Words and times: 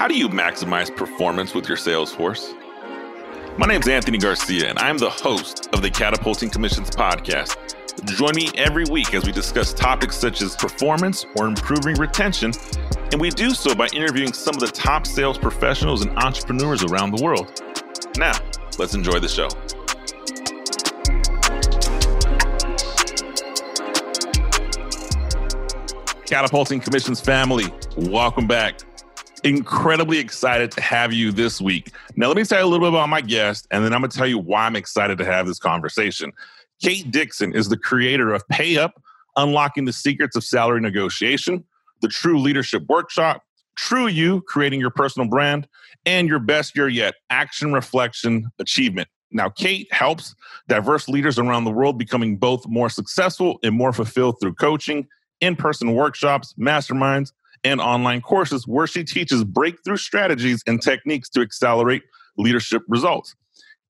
How 0.00 0.08
do 0.08 0.16
you 0.16 0.30
maximize 0.30 0.96
performance 0.96 1.52
with 1.52 1.68
your 1.68 1.76
sales 1.76 2.10
force? 2.10 2.54
My 3.58 3.66
name 3.66 3.82
is 3.82 3.86
Anthony 3.86 4.16
Garcia, 4.16 4.70
and 4.70 4.78
I'm 4.78 4.96
the 4.96 5.10
host 5.10 5.68
of 5.74 5.82
the 5.82 5.90
Catapulting 5.90 6.48
Commissions 6.48 6.88
podcast. 6.88 7.54
Join 8.06 8.34
me 8.34 8.48
every 8.54 8.86
week 8.90 9.12
as 9.12 9.26
we 9.26 9.32
discuss 9.32 9.74
topics 9.74 10.16
such 10.16 10.40
as 10.40 10.56
performance 10.56 11.26
or 11.36 11.46
improving 11.46 11.96
retention, 11.96 12.50
and 13.12 13.20
we 13.20 13.28
do 13.28 13.50
so 13.50 13.74
by 13.74 13.88
interviewing 13.88 14.32
some 14.32 14.54
of 14.54 14.60
the 14.60 14.68
top 14.68 15.06
sales 15.06 15.36
professionals 15.36 16.00
and 16.00 16.16
entrepreneurs 16.16 16.82
around 16.82 17.14
the 17.14 17.22
world. 17.22 17.62
Now, 18.16 18.32
let's 18.78 18.94
enjoy 18.94 19.18
the 19.18 19.28
show. 19.28 19.50
Catapulting 26.24 26.80
Commissions 26.80 27.20
family, 27.20 27.66
welcome 27.98 28.46
back. 28.46 28.80
Incredibly 29.42 30.18
excited 30.18 30.70
to 30.72 30.82
have 30.82 31.12
you 31.12 31.32
this 31.32 31.60
week. 31.60 31.92
Now, 32.14 32.28
let 32.28 32.36
me 32.36 32.44
tell 32.44 32.58
you 32.58 32.64
a 32.64 32.68
little 32.68 32.86
bit 32.86 32.94
about 32.94 33.08
my 33.08 33.22
guest, 33.22 33.66
and 33.70 33.82
then 33.82 33.94
I'm 33.94 34.00
going 34.00 34.10
to 34.10 34.16
tell 34.16 34.26
you 34.26 34.38
why 34.38 34.66
I'm 34.66 34.76
excited 34.76 35.16
to 35.18 35.24
have 35.24 35.46
this 35.46 35.58
conversation. 35.58 36.32
Kate 36.82 37.10
Dixon 37.10 37.54
is 37.54 37.68
the 37.68 37.76
creator 37.76 38.34
of 38.34 38.46
Pay 38.48 38.76
Up, 38.76 39.02
Unlocking 39.36 39.86
the 39.86 39.92
Secrets 39.92 40.36
of 40.36 40.44
Salary 40.44 40.80
Negotiation, 40.80 41.64
the 42.02 42.08
True 42.08 42.38
Leadership 42.38 42.84
Workshop, 42.88 43.42
True 43.76 44.08
You, 44.08 44.42
Creating 44.42 44.80
Your 44.80 44.90
Personal 44.90 45.28
Brand, 45.28 45.66
and 46.04 46.28
Your 46.28 46.38
Best 46.38 46.76
Year 46.76 46.88
Yet, 46.88 47.14
Action, 47.30 47.72
Reflection, 47.72 48.50
Achievement. 48.58 49.08
Now, 49.30 49.48
Kate 49.48 49.90
helps 49.90 50.34
diverse 50.68 51.08
leaders 51.08 51.38
around 51.38 51.64
the 51.64 51.70
world 51.70 51.98
becoming 51.98 52.36
both 52.36 52.66
more 52.66 52.90
successful 52.90 53.58
and 53.62 53.74
more 53.74 53.92
fulfilled 53.92 54.36
through 54.40 54.54
coaching 54.54 55.06
in 55.40 55.56
person 55.56 55.94
workshops, 55.94 56.54
masterminds, 56.58 57.32
and 57.64 57.80
online 57.80 58.20
courses 58.20 58.66
where 58.66 58.86
she 58.86 59.04
teaches 59.04 59.44
breakthrough 59.44 59.96
strategies 59.96 60.62
and 60.66 60.82
techniques 60.82 61.28
to 61.30 61.40
accelerate 61.40 62.02
leadership 62.36 62.82
results. 62.88 63.34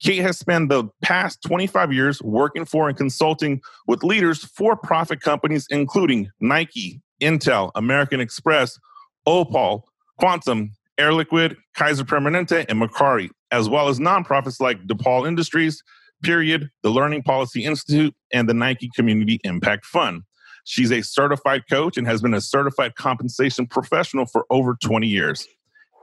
Kate 0.02 0.22
has 0.22 0.38
spent 0.38 0.70
the 0.70 0.84
past 1.02 1.42
25 1.42 1.92
years 1.92 2.22
working 2.22 2.64
for 2.64 2.88
and 2.88 2.96
consulting 2.96 3.60
with 3.86 4.02
leaders 4.02 4.44
for 4.44 4.74
profit 4.74 5.20
companies, 5.20 5.66
including 5.70 6.30
Nike, 6.40 7.02
Intel, 7.20 7.70
American 7.74 8.18
Express, 8.18 8.78
Opal, 9.26 9.86
Quantum, 10.18 10.72
Air 10.96 11.10
Liquide, 11.10 11.56
Kaiser 11.74 12.04
Permanente, 12.04 12.64
and 12.68 12.80
Macari, 12.80 13.28
as 13.50 13.68
well 13.68 13.88
as 13.88 13.98
nonprofits 13.98 14.60
like 14.60 14.86
DePaul 14.86 15.28
Industries, 15.28 15.82
Period, 16.22 16.70
the 16.82 16.90
Learning 16.90 17.22
Policy 17.22 17.64
Institute, 17.64 18.14
and 18.32 18.48
the 18.48 18.54
Nike 18.54 18.90
Community 18.94 19.38
Impact 19.44 19.84
Fund. 19.84 20.22
She's 20.64 20.92
a 20.92 21.02
certified 21.02 21.64
coach 21.68 21.96
and 21.96 22.06
has 22.06 22.22
been 22.22 22.34
a 22.34 22.40
certified 22.40 22.94
compensation 22.94 23.66
professional 23.66 24.26
for 24.26 24.46
over 24.50 24.74
20 24.74 25.06
years. 25.06 25.46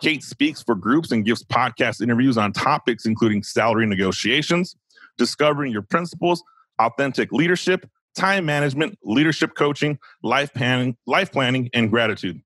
Kate 0.02 0.24
speaks 0.24 0.62
for 0.62 0.76
groups 0.76 1.12
and 1.12 1.26
gives 1.26 1.44
podcast 1.44 2.02
interviews 2.02 2.38
on 2.38 2.54
topics 2.54 3.06
including 3.06 3.44
salary 3.44 3.86
negotiations, 3.86 4.76
discovering 5.18 5.72
your 5.72 5.82
principles, 5.82 6.44
authentic 6.80 7.32
leadership, 7.32 7.90
time 8.16 8.46
management, 8.46 8.98
leadership 9.04 9.56
coaching, 9.56 9.98
life 10.24 10.54
planning, 10.54 10.98
life 11.06 11.32
planning, 11.32 11.70
and 11.74 11.90
gratitude. 11.90 12.42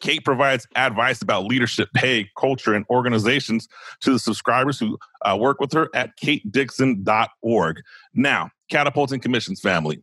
Kate 0.00 0.24
provides 0.24 0.66
advice 0.74 1.22
about 1.22 1.44
leadership, 1.44 1.88
pay, 1.94 2.30
culture, 2.38 2.74
and 2.74 2.84
organizations 2.90 3.68
to 4.00 4.12
the 4.12 4.18
subscribers 4.18 4.78
who 4.78 4.98
uh, 5.24 5.36
work 5.38 5.60
with 5.60 5.72
her 5.72 5.88
at 5.94 6.10
katedixon.org. 6.18 7.82
Now, 8.14 8.50
catapulting 8.70 9.20
commissions 9.20 9.60
family 9.60 10.02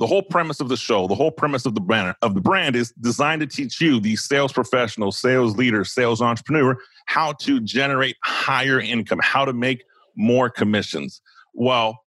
the 0.00 0.06
whole 0.06 0.22
premise 0.22 0.60
of 0.60 0.70
the 0.70 0.78
show, 0.78 1.06
the 1.06 1.14
whole 1.14 1.30
premise 1.30 1.66
of 1.66 1.74
the 1.74 1.80
brand 1.80 2.16
of 2.22 2.34
the 2.34 2.40
brand 2.40 2.74
is 2.74 2.90
designed 3.02 3.40
to 3.42 3.46
teach 3.46 3.82
you, 3.82 4.00
the 4.00 4.16
sales 4.16 4.50
professional, 4.50 5.12
sales 5.12 5.56
leader, 5.58 5.84
sales 5.84 6.22
entrepreneur, 6.22 6.78
how 7.04 7.32
to 7.32 7.60
generate 7.60 8.16
higher 8.24 8.80
income, 8.80 9.20
how 9.22 9.44
to 9.44 9.52
make 9.52 9.84
more 10.16 10.48
commissions. 10.48 11.20
Well, 11.52 12.02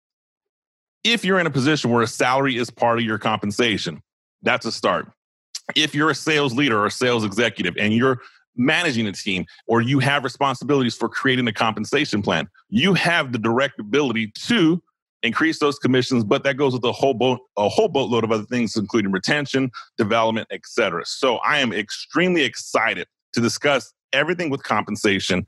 if 1.03 1.25
you're 1.25 1.39
in 1.39 1.47
a 1.47 1.51
position 1.51 1.91
where 1.91 2.01
a 2.01 2.07
salary 2.07 2.55
is 2.55 2.69
part 2.69 2.97
of 2.97 3.03
your 3.03 3.17
compensation, 3.17 4.01
that's 4.41 4.65
a 4.65 4.71
start. 4.71 5.11
If 5.75 5.93
you're 5.93 6.11
a 6.11 6.15
sales 6.15 6.53
leader 6.53 6.79
or 6.79 6.85
a 6.85 6.91
sales 6.91 7.25
executive 7.25 7.75
and 7.77 7.93
you're 7.93 8.21
managing 8.55 9.05
a 9.07 9.11
team 9.11 9.45
or 9.67 9.81
you 9.81 9.99
have 9.99 10.23
responsibilities 10.23 10.95
for 10.95 11.09
creating 11.09 11.47
a 11.49 11.53
compensation 11.53 12.21
plan, 12.21 12.47
you 12.69 12.93
have 12.93 13.33
the 13.33 13.37
direct 13.37 13.81
ability 13.81 14.31
to 14.45 14.81
increase 15.23 15.59
those 15.59 15.77
commissions, 15.79 16.23
but 16.23 16.43
that 16.43 16.57
goes 16.57 16.73
with 16.73 16.83
a 16.83 16.91
whole 16.91 17.13
boat, 17.13 17.39
a 17.57 17.69
whole 17.69 17.87
boatload 17.87 18.23
of 18.23 18.31
other 18.31 18.45
things, 18.45 18.75
including 18.75 19.11
retention, 19.11 19.71
development, 19.97 20.47
etc. 20.51 21.03
So 21.05 21.37
I 21.37 21.59
am 21.59 21.71
extremely 21.73 22.43
excited 22.43 23.07
to 23.33 23.41
discuss 23.41 23.93
everything 24.13 24.49
with 24.49 24.63
compensation. 24.63 25.45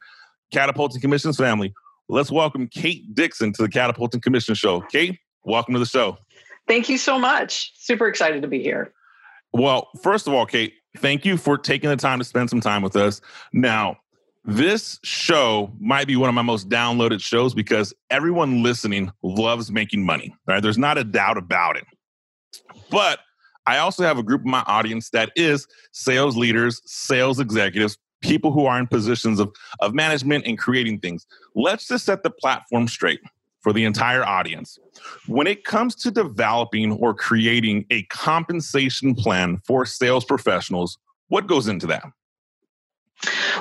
Catapulting 0.52 1.02
Commissions 1.02 1.38
family. 1.38 1.74
Let's 2.10 2.32
welcome 2.32 2.68
Kate 2.68 3.16
Dixon 3.16 3.54
to 3.54 3.64
the 3.64 3.70
Catapulting 3.70 4.22
Commission 4.22 4.54
Show. 4.54 4.82
Kate, 4.82 5.18
welcome 5.44 5.74
to 5.74 5.80
the 5.80 5.86
show. 5.86 6.18
Thank 6.68 6.90
you 6.90 6.98
so 6.98 7.18
much. 7.18 7.74
Super 7.76 8.08
excited 8.08 8.44
to 8.44 8.48
be 8.48 8.62
here. 8.62 8.94
Well, 9.52 9.90
first 10.02 10.28
of 10.28 10.34
all, 10.34 10.46
Kate, 10.46 10.74
thank 10.98 11.26
you 11.26 11.38
for 11.38 11.58
taking 11.58 11.90
the 11.90 11.96
time 11.96 12.20
to 12.20 12.26
spend 12.26 12.50
some 12.50 12.62
time 12.62 12.82
with 12.84 12.96
us. 12.96 13.20
Now, 13.52 13.98
this 14.46 15.00
show 15.04 15.72
might 15.80 16.08
be 16.08 16.16
one 16.16 16.30
of 16.30 16.36
my 16.36 16.42
most 16.42 16.70
downloaded 16.70 17.22
shows 17.22 17.54
because 17.54 17.94
everyone 18.10 18.64
listening 18.64 19.12
loves 19.22 19.72
making 19.72 20.06
money. 20.06 20.36
Right? 20.48 20.62
There's 20.62 20.78
not 20.78 20.98
a 20.98 21.04
doubt 21.04 21.38
about 21.38 21.78
it. 21.78 21.86
But 22.90 23.20
I 23.66 23.78
also 23.78 24.04
have 24.04 24.18
a 24.18 24.24
group 24.24 24.42
of 24.42 24.48
my 24.48 24.64
audience 24.68 25.10
that 25.12 25.32
is 25.36 25.68
sales 25.94 26.36
leaders, 26.36 26.82
sales 26.86 27.40
executives, 27.40 27.98
people 28.22 28.52
who 28.52 28.66
are 28.66 28.78
in 28.80 28.88
positions 28.88 29.40
of, 29.40 29.54
of 29.80 29.94
management 29.94 30.46
and 30.46 30.58
creating 30.58 31.00
things. 31.00 31.26
Let's 31.56 31.88
just 31.88 32.06
set 32.06 32.24
the 32.24 32.30
platform 32.30 32.88
straight 32.88 33.22
for 33.62 33.72
the 33.72 33.86
entire 33.86 34.26
audience. 34.26 34.78
When 35.28 35.48
it 35.48 35.64
comes 35.64 35.96
to 35.96 36.12
developing 36.12 36.92
or 36.94 37.14
creating 37.14 37.86
a 37.90 38.04
compensation 38.04 39.16
plan 39.16 39.62
for 39.66 39.86
sales 39.86 40.26
professionals, 40.26 40.98
what 41.30 41.48
goes 41.48 41.68
into 41.68 41.88
that? 41.88 42.04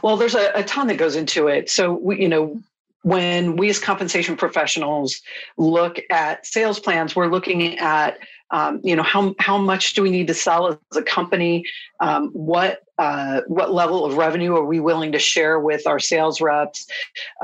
Well, 0.02 0.16
there's 0.16 0.34
a, 0.34 0.50
a 0.54 0.64
ton 0.64 0.88
that 0.88 0.96
goes 0.96 1.16
into 1.16 1.48
it. 1.48 1.70
So, 1.70 1.92
we, 1.92 2.20
you 2.20 2.28
know, 2.28 2.60
when 3.02 3.56
we 3.56 3.68
as 3.68 3.78
compensation 3.78 4.36
professionals 4.36 5.20
look 5.56 6.00
at 6.10 6.46
sales 6.46 6.78
plans, 6.80 7.14
we're 7.14 7.28
looking 7.28 7.78
at 7.78 8.18
um, 8.50 8.80
you 8.84 8.94
know 8.94 9.02
how 9.02 9.34
how 9.38 9.56
much 9.56 9.94
do 9.94 10.02
we 10.02 10.10
need 10.10 10.26
to 10.26 10.34
sell 10.34 10.68
as 10.68 10.96
a 10.96 11.02
company? 11.02 11.64
Um, 12.00 12.28
what 12.30 12.82
uh, 13.02 13.40
what 13.48 13.74
level 13.74 14.04
of 14.04 14.16
revenue 14.16 14.54
are 14.54 14.64
we 14.64 14.78
willing 14.78 15.10
to 15.10 15.18
share 15.18 15.58
with 15.58 15.88
our 15.88 15.98
sales 15.98 16.40
reps? 16.40 16.86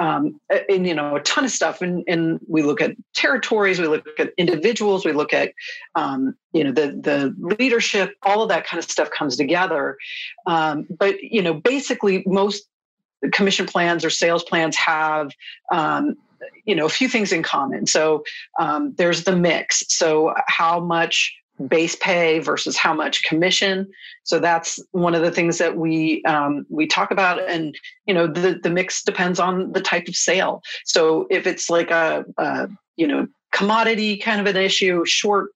Um, 0.01 0.41
and 0.69 0.87
you 0.87 0.95
know 0.95 1.17
a 1.17 1.21
ton 1.23 1.45
of 1.45 1.51
stuff. 1.51 1.83
And, 1.83 2.05
and 2.07 2.39
we 2.47 2.63
look 2.63 2.81
at 2.81 2.93
territories, 3.13 3.81
we 3.81 3.89
look 3.89 4.07
at 4.21 4.33
individuals, 4.39 5.05
we 5.05 5.11
look 5.11 5.33
at 5.33 5.53
um, 5.97 6.37
you 6.53 6.63
know 6.63 6.71
the 6.71 6.93
the 6.93 7.35
leadership. 7.59 8.15
All 8.23 8.41
of 8.41 8.51
that 8.51 8.69
kind 8.69 8.79
of 8.79 8.89
stuff 8.89 9.11
comes 9.11 9.37
together. 9.37 9.97
Um, 10.47 10.87
but 10.89 11.21
you 11.21 11.43
know 11.43 11.55
basically 11.55 12.23
most 12.25 12.69
commission 13.33 13.67
plans 13.67 14.05
or 14.05 14.11
sales 14.11 14.45
plans 14.45 14.77
have 14.77 15.33
um, 15.73 16.15
you 16.67 16.77
know 16.77 16.87
a 16.87 16.89
few 16.89 17.09
things 17.09 17.33
in 17.33 17.43
common 17.43 17.85
so 17.85 18.23
um, 18.61 18.95
there's 18.97 19.25
the 19.25 19.35
mix 19.35 19.83
so 19.89 20.33
how 20.47 20.79
much 20.79 21.35
base 21.67 21.97
pay 21.97 22.39
versus 22.39 22.77
how 22.77 22.95
much 22.95 23.25
commission. 23.25 23.89
So 24.25 24.39
that's 24.39 24.81
one 24.93 25.15
of 25.15 25.23
the 25.23 25.31
things 25.31 25.59
that 25.59 25.77
we 25.77 26.23
um, 26.25 26.67
we 26.69 26.87
talk 26.87 27.11
about. 27.11 27.43
And 27.49 27.77
you 28.07 28.15
know 28.15 28.27
the 28.27 28.59
the 28.63 28.71
mix 28.71 29.03
depends 29.03 29.41
on 29.41 29.73
the 29.73 29.81
type 29.81 30.09
of 30.09 30.17
sale. 30.17 30.63
So 30.85 31.27
if 31.31 31.47
it's 31.47 31.69
like 31.69 31.91
a, 31.91 32.25
a 32.37 32.69
you 32.97 33.07
know 33.07 33.27
commodity 33.53 34.19
kind 34.19 34.41
of 34.41 34.47
an 34.47 34.61
issue 34.61 35.05
short 35.05 35.51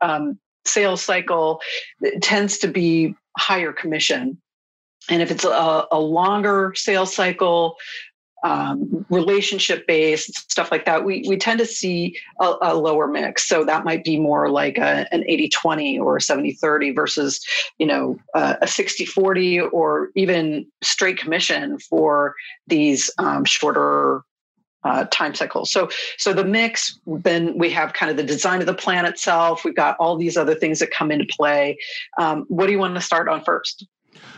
um, 0.00 0.38
sales 0.64 1.02
cycle 1.02 1.60
it 2.00 2.22
tends 2.22 2.58
to 2.58 2.68
be 2.68 3.14
higher 3.38 3.72
commission. 3.72 4.40
And 5.08 5.22
if 5.22 5.30
it's 5.30 5.44
a, 5.44 5.86
a 5.92 6.00
longer 6.00 6.72
sales 6.74 7.14
cycle, 7.14 7.76
um, 8.44 9.06
relationship 9.10 9.86
based 9.86 10.50
stuff 10.50 10.70
like 10.70 10.84
that, 10.84 11.04
we, 11.04 11.24
we 11.26 11.36
tend 11.36 11.58
to 11.58 11.66
see 11.66 12.18
a, 12.40 12.54
a 12.62 12.74
lower 12.74 13.06
mix. 13.06 13.48
So 13.48 13.64
that 13.64 13.84
might 13.84 14.04
be 14.04 14.18
more 14.18 14.50
like 14.50 14.78
a, 14.78 15.06
an 15.12 15.24
80 15.26 15.48
20 15.48 15.98
or 15.98 16.20
70 16.20 16.52
30 16.52 16.92
versus, 16.92 17.40
you 17.78 17.86
know, 17.86 18.18
uh, 18.34 18.56
a 18.62 18.66
60 18.66 19.04
40 19.04 19.60
or 19.60 20.10
even 20.14 20.66
straight 20.82 21.18
commission 21.18 21.78
for 21.78 22.34
these 22.66 23.10
um, 23.18 23.44
shorter 23.44 24.22
uh, 24.84 25.04
time 25.10 25.34
cycles. 25.34 25.72
So, 25.72 25.88
so 26.16 26.32
the 26.32 26.44
mix. 26.44 26.98
Then 27.06 27.58
we 27.58 27.70
have 27.70 27.92
kind 27.92 28.10
of 28.10 28.16
the 28.16 28.22
design 28.22 28.60
of 28.60 28.66
the 28.66 28.74
plan 28.74 29.04
itself. 29.04 29.64
We've 29.64 29.74
got 29.74 29.96
all 29.98 30.16
these 30.16 30.36
other 30.36 30.54
things 30.54 30.78
that 30.78 30.92
come 30.92 31.10
into 31.10 31.26
play. 31.36 31.78
Um, 32.18 32.44
what 32.48 32.66
do 32.66 32.72
you 32.72 32.78
want 32.78 32.94
to 32.94 33.00
start 33.00 33.28
on 33.28 33.42
first? 33.42 33.84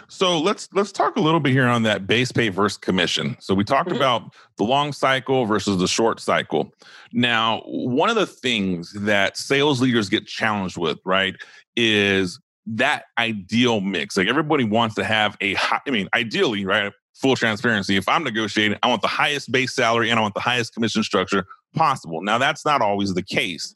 So 0.08 0.38
let's 0.40 0.69
let's 0.72 0.92
talk 0.92 1.16
a 1.16 1.20
little 1.20 1.40
bit 1.40 1.52
here 1.52 1.66
on 1.66 1.82
that 1.82 2.06
base 2.06 2.32
pay 2.32 2.48
versus 2.48 2.78
commission. 2.78 3.36
So 3.40 3.54
we 3.54 3.64
talked 3.64 3.88
mm-hmm. 3.88 3.96
about 3.96 4.34
the 4.56 4.64
long 4.64 4.92
cycle 4.92 5.44
versus 5.44 5.78
the 5.78 5.88
short 5.88 6.20
cycle. 6.20 6.72
Now, 7.12 7.62
one 7.66 8.08
of 8.08 8.16
the 8.16 8.26
things 8.26 8.92
that 8.92 9.36
sales 9.36 9.80
leaders 9.80 10.08
get 10.08 10.26
challenged 10.26 10.76
with, 10.76 10.98
right, 11.04 11.34
is 11.76 12.40
that 12.66 13.04
ideal 13.19 13.80
mix? 13.80 14.16
Like 14.16 14.28
everybody 14.28 14.64
wants 14.64 14.94
to 14.96 15.04
have 15.04 15.36
a 15.40 15.54
high, 15.54 15.80
I 15.86 15.90
mean, 15.90 16.08
ideally, 16.14 16.64
right? 16.64 16.92
Full 17.14 17.36
transparency. 17.36 17.96
If 17.96 18.08
I'm 18.08 18.25
negotiating, 18.25 18.78
I 18.82 18.88
want 18.88 19.02
the 19.02 19.08
highest 19.08 19.50
base 19.50 19.75
salary 19.75 20.10
and 20.10 20.19
I 20.19 20.22
want 20.22 20.34
the 20.34 20.40
highest 20.40 20.75
commission 20.75 21.02
structure 21.02 21.46
possible. 21.75 22.22
Now, 22.22 22.38
that's 22.38 22.64
not 22.64 22.80
always 22.80 23.14
the 23.14 23.22
case. 23.22 23.75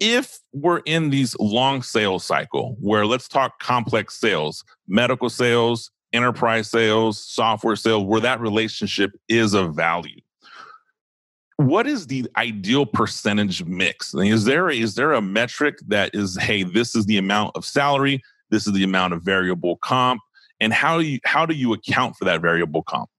If 0.00 0.40
we're 0.52 0.78
in 0.86 1.10
these 1.10 1.36
long 1.38 1.82
sales 1.82 2.24
cycle 2.24 2.76
where 2.80 3.06
let's 3.06 3.28
talk 3.28 3.60
complex 3.60 4.18
sales, 4.18 4.64
medical 4.88 5.28
sales, 5.28 5.90
enterprise 6.12 6.70
sales, 6.70 7.22
software 7.22 7.76
sales, 7.76 8.04
where 8.04 8.20
that 8.20 8.40
relationship 8.40 9.12
is 9.28 9.54
of 9.54 9.74
value. 9.74 10.20
What 11.56 11.86
is 11.86 12.06
the 12.06 12.26
ideal 12.36 12.86
percentage 12.86 13.64
mix? 13.64 14.14
Is 14.14 14.46
there 14.46 14.70
is 14.70 14.94
there 14.94 15.12
a 15.12 15.20
metric 15.20 15.78
that 15.88 16.14
is, 16.14 16.38
hey, 16.40 16.62
this 16.62 16.96
is 16.96 17.04
the 17.04 17.18
amount 17.18 17.54
of 17.54 17.66
salary, 17.66 18.22
this 18.48 18.66
is 18.66 18.72
the 18.72 18.82
amount 18.82 19.12
of 19.12 19.22
variable 19.22 19.76
comp, 19.76 20.22
and 20.58 20.72
how 20.72 20.98
do 20.98 21.04
you 21.04 21.18
how 21.24 21.44
do 21.44 21.54
you 21.54 21.74
account 21.74 22.16
for 22.16 22.24
that 22.24 22.40
variable 22.40 22.82
comp? 22.82 23.10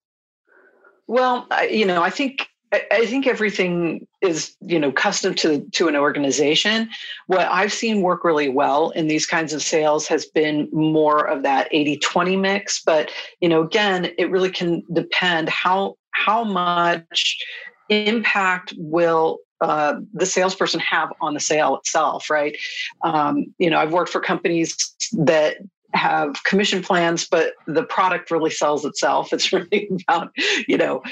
Well, 1.07 1.47
you 1.69 1.85
know, 1.85 2.01
I 2.01 2.09
think 2.09 2.47
I 2.71 3.05
think 3.05 3.27
everything 3.27 4.07
is, 4.21 4.55
you 4.61 4.79
know, 4.79 4.91
custom 4.93 5.33
to 5.35 5.59
to 5.71 5.89
an 5.89 5.95
organization. 5.95 6.89
What 7.27 7.47
I've 7.47 7.73
seen 7.73 8.01
work 8.01 8.23
really 8.23 8.47
well 8.47 8.91
in 8.91 9.07
these 9.07 9.25
kinds 9.25 9.51
of 9.51 9.61
sales 9.61 10.07
has 10.07 10.25
been 10.25 10.69
more 10.71 11.27
of 11.27 11.43
that 11.43 11.69
80-20 11.71 12.39
mix. 12.39 12.81
But, 12.81 13.11
you 13.41 13.49
know, 13.49 13.61
again, 13.61 14.11
it 14.17 14.31
really 14.31 14.51
can 14.51 14.83
depend 14.93 15.49
how 15.49 15.97
how 16.11 16.45
much 16.45 17.43
impact 17.89 18.73
will 18.77 19.39
uh, 19.59 19.95
the 20.13 20.25
salesperson 20.25 20.79
have 20.79 21.11
on 21.21 21.33
the 21.33 21.39
sale 21.39 21.75
itself, 21.75 22.29
right? 22.29 22.57
Um, 23.03 23.53
you 23.59 23.69
know, 23.69 23.79
I've 23.79 23.91
worked 23.91 24.11
for 24.11 24.21
companies 24.21 24.95
that 25.11 25.57
have 25.93 26.43
commission 26.43 26.81
plans, 26.81 27.27
but 27.27 27.53
the 27.67 27.83
product 27.83 28.31
really 28.31 28.49
sells 28.49 28.85
itself. 28.85 29.33
It's 29.33 29.51
really 29.53 29.89
about 30.07 30.31
you 30.67 30.77
know 30.77 31.03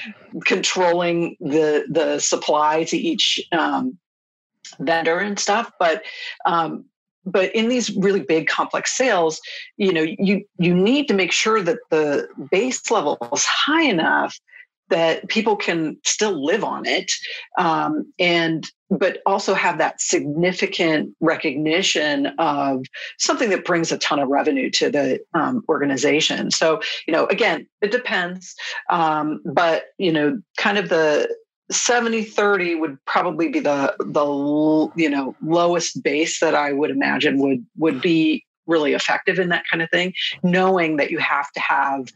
controlling 0.46 1.36
the 1.40 1.86
the 1.90 2.20
supply 2.20 2.84
to 2.86 2.98
each 2.98 3.42
um, 3.52 3.98
vendor 4.80 5.20
and 5.20 5.40
stuff. 5.40 5.72
But 5.80 6.04
um, 6.46 6.86
but 7.26 7.54
in 7.54 7.70
these 7.70 7.96
really 7.96 8.22
big 8.22 8.48
complex 8.48 8.96
sales, 8.96 9.40
you 9.78 9.94
know 9.94 10.06
you 10.20 10.46
you 10.58 10.74
need 10.74 11.08
to 11.08 11.14
make 11.14 11.32
sure 11.32 11.62
that 11.62 11.80
the 11.90 12.28
base 12.52 12.90
level 12.90 13.18
is 13.34 13.46
high 13.46 13.84
enough 13.84 14.40
that 14.90 15.28
people 15.30 15.56
can 15.56 15.98
still 16.04 16.44
live 16.44 16.64
on 16.64 16.86
it 16.86 17.12
um, 17.58 18.12
and 18.20 18.66
but 18.92 19.20
also 19.26 19.54
have 19.54 19.78
that 19.78 20.02
significant 20.02 21.16
recognition 21.20 22.28
of 22.40 22.84
something 23.20 23.52
that 23.52 23.64
brings 23.64 23.92
a 23.92 24.00
ton 24.00 24.18
of 24.18 24.30
revenue 24.30 24.70
to 24.72 24.90
the 24.90 25.20
um, 25.36 25.64
organization. 25.70 26.52
So 26.52 26.82
you 27.08 27.14
know 27.14 27.26
again 27.28 27.68
it 27.82 27.92
depends 27.92 28.56
um, 28.90 29.42
but 29.46 29.86
you 29.98 30.12
know 30.12 30.42
kind 30.58 30.78
of 30.78 30.90
the 30.90 31.30
70 31.72 32.24
30 32.24 32.76
would 32.76 32.98
probably 33.06 33.48
be 33.50 33.60
the 33.60 33.96
the 34.00 34.90
you 34.96 35.10
know 35.10 35.36
lowest 35.44 36.02
base 36.02 36.40
that 36.40 36.56
i 36.56 36.74
would 36.74 36.90
imagine 36.90 37.40
would 37.40 37.64
would 37.78 38.02
be 38.02 38.44
really 38.66 38.94
effective 38.94 39.38
in 39.38 39.50
that 39.50 39.64
kind 39.70 39.84
of 39.84 39.90
thing 39.92 40.14
knowing 40.42 40.98
that 40.98 41.12
you 41.12 41.20
have 41.20 41.52
to 41.52 41.60
have 41.60 42.08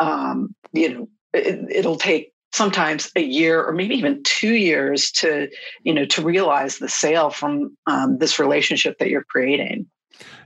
um, 0.00 0.54
you 0.72 0.92
know 0.92 1.08
it, 1.34 1.84
will 1.84 1.96
take 1.96 2.32
sometimes 2.52 3.10
a 3.16 3.22
year 3.22 3.62
or 3.62 3.72
maybe 3.72 3.94
even 3.96 4.22
two 4.22 4.54
years 4.54 5.10
to 5.10 5.48
you 5.82 5.92
know 5.92 6.04
to 6.06 6.22
realize 6.22 6.78
the 6.78 6.88
sale 6.88 7.30
from 7.30 7.76
um, 7.86 8.18
this 8.18 8.38
relationship 8.38 8.96
that 8.98 9.10
you're 9.10 9.24
creating 9.24 9.86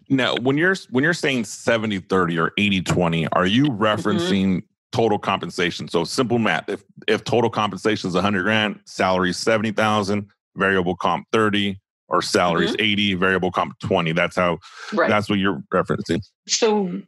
now 0.09 0.35
when 0.37 0.57
you're 0.57 0.77
when 0.91 1.05
you're 1.05 1.13
saying 1.13 1.45
70 1.45 2.01
30 2.01 2.39
or 2.39 2.53
80 2.57 2.83
20 2.83 3.29
are 3.29 3.47
you 3.47 3.65
mm-hmm. 3.65 3.83
referencing 3.83 4.47
mm-hmm. 4.47 4.67
total 4.91 5.19
compensation 5.19 5.87
so 5.87 6.03
simple 6.05 6.39
math 6.39 6.69
if 6.69 6.83
if 7.07 7.25
total 7.25 7.51
compensation 7.51 8.09
is 8.09 8.15
100 8.15 8.43
grand 8.43 8.81
salary 8.87 9.33
70000 9.33 10.31
variable 10.57 10.97
comp 10.97 11.27
30 11.33 11.79
or 12.09 12.23
salaries 12.23 12.73
mm-hmm. 12.73 12.83
80 12.83 13.15
variable 13.15 13.51
comp 13.51 13.79
20 13.81 14.13
that's 14.13 14.37
how 14.37 14.59
right. 14.93 15.09
that's 15.09 15.29
what 15.29 15.39
you're 15.39 15.63
referencing. 15.73 16.23
So 16.47 17.01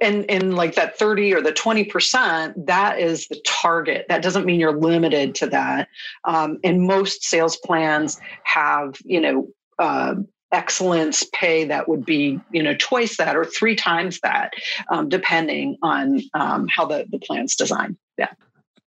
and 0.00 0.28
and 0.30 0.56
like 0.56 0.74
that 0.74 0.98
30 0.98 1.34
or 1.34 1.40
the 1.40 1.52
20% 1.52 2.66
that 2.66 2.98
is 2.98 3.28
the 3.28 3.40
target. 3.46 4.06
That 4.08 4.22
doesn't 4.22 4.44
mean 4.44 4.60
you're 4.60 4.78
limited 4.78 5.34
to 5.36 5.46
that. 5.48 5.88
Um, 6.24 6.58
and 6.64 6.82
most 6.82 7.24
sales 7.24 7.56
plans 7.56 8.20
have 8.44 8.96
you 9.04 9.20
know 9.20 9.48
uh, 9.78 10.16
excellence 10.52 11.24
pay 11.32 11.64
that 11.64 11.88
would 11.88 12.04
be 12.04 12.40
you 12.52 12.62
know 12.62 12.74
twice 12.78 13.16
that 13.18 13.36
or 13.36 13.44
three 13.44 13.76
times 13.76 14.18
that 14.22 14.52
um, 14.90 15.08
depending 15.08 15.76
on 15.82 16.20
um, 16.34 16.66
how 16.68 16.84
the 16.84 17.06
the 17.10 17.18
plan's 17.18 17.54
designed. 17.54 17.96
Yeah 18.16 18.30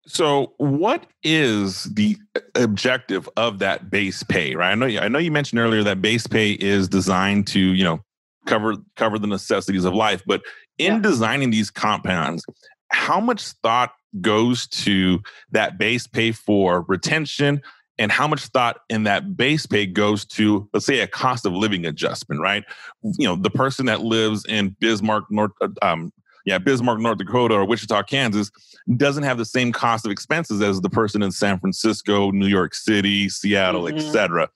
so, 0.10 0.54
what 0.58 1.06
is 1.24 1.84
the 1.84 2.18
objective 2.56 3.30
of 3.38 3.60
that 3.60 3.92
base 3.92 4.24
pay? 4.24 4.56
Right. 4.56 4.72
I 4.72 4.76
know. 4.76 4.88
I 4.88 5.08
know 5.08 5.20
you 5.20 5.32
mentioned 5.32 5.60
earlier 5.60 5.84
that 5.84 6.02
base 6.02 6.26
pay 6.26 6.54
is 6.54 6.88
designed 6.88 7.46
to, 7.48 7.60
you 7.60 7.84
know, 7.84 8.00
cover 8.48 8.76
cover 8.96 9.20
the 9.20 9.28
necessities 9.28 9.86
of 9.86 9.94
life. 9.94 10.24
But 10.26 10.42
in 10.80 10.96
yeah. 10.96 11.00
designing 11.02 11.52
these 11.52 11.70
compounds, 11.70 12.44
how 12.92 13.20
much 13.20 13.44
thought 13.64 13.94
goes 14.20 14.66
to 14.68 15.22
that 15.52 15.78
base 15.78 16.08
pay 16.08 16.32
for 16.32 16.86
retention, 16.88 17.62
and 18.00 18.12
how 18.12 18.28
much 18.28 18.48
thought 18.48 18.78
in 18.90 19.04
that 19.04 19.38
base 19.38 19.68
pay 19.68 19.86
goes 19.86 20.26
to, 20.26 20.68
let's 20.74 20.88
say, 20.88 21.02
a 21.02 21.08
cost 21.08 21.46
of 21.46 21.54
living 21.54 21.86
adjustment? 21.86 22.42
Right. 22.42 22.64
You 23.04 23.28
know, 23.28 23.36
the 23.36 23.52
person 23.52 23.86
that 23.86 24.02
lives 24.02 24.44
in 24.50 24.76
Bismarck, 24.80 25.26
North, 25.30 25.52
uh, 25.62 25.68
um, 25.84 26.12
yeah, 26.46 26.58
Bismarck, 26.58 27.00
North 27.00 27.18
Dakota, 27.18 27.56
or 27.56 27.66
Wichita, 27.66 28.04
Kansas, 28.04 28.52
doesn't 28.98 29.24
have 29.24 29.38
the 29.38 29.46
same 29.46 29.72
cost 29.72 30.06
of 30.06 30.12
expenses 30.12 30.62
as 30.62 30.82
the 30.82 30.90
person 30.90 31.22
in 31.22 31.32
San 31.32 31.60
Francisco, 31.60 32.32
New 32.32 32.48
York 32.48 32.74
City, 32.74 33.30
Seattle, 33.30 33.84
mm-hmm. 33.84 33.98
etc. 33.98 34.50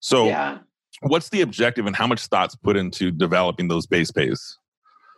So, 0.00 0.26
yeah. 0.26 0.58
what's 1.02 1.28
the 1.30 1.40
objective, 1.40 1.86
and 1.86 1.96
how 1.96 2.06
much 2.06 2.26
thought's 2.26 2.54
put 2.54 2.76
into 2.76 3.10
developing 3.10 3.68
those 3.68 3.86
base 3.86 4.10
pays? 4.10 4.58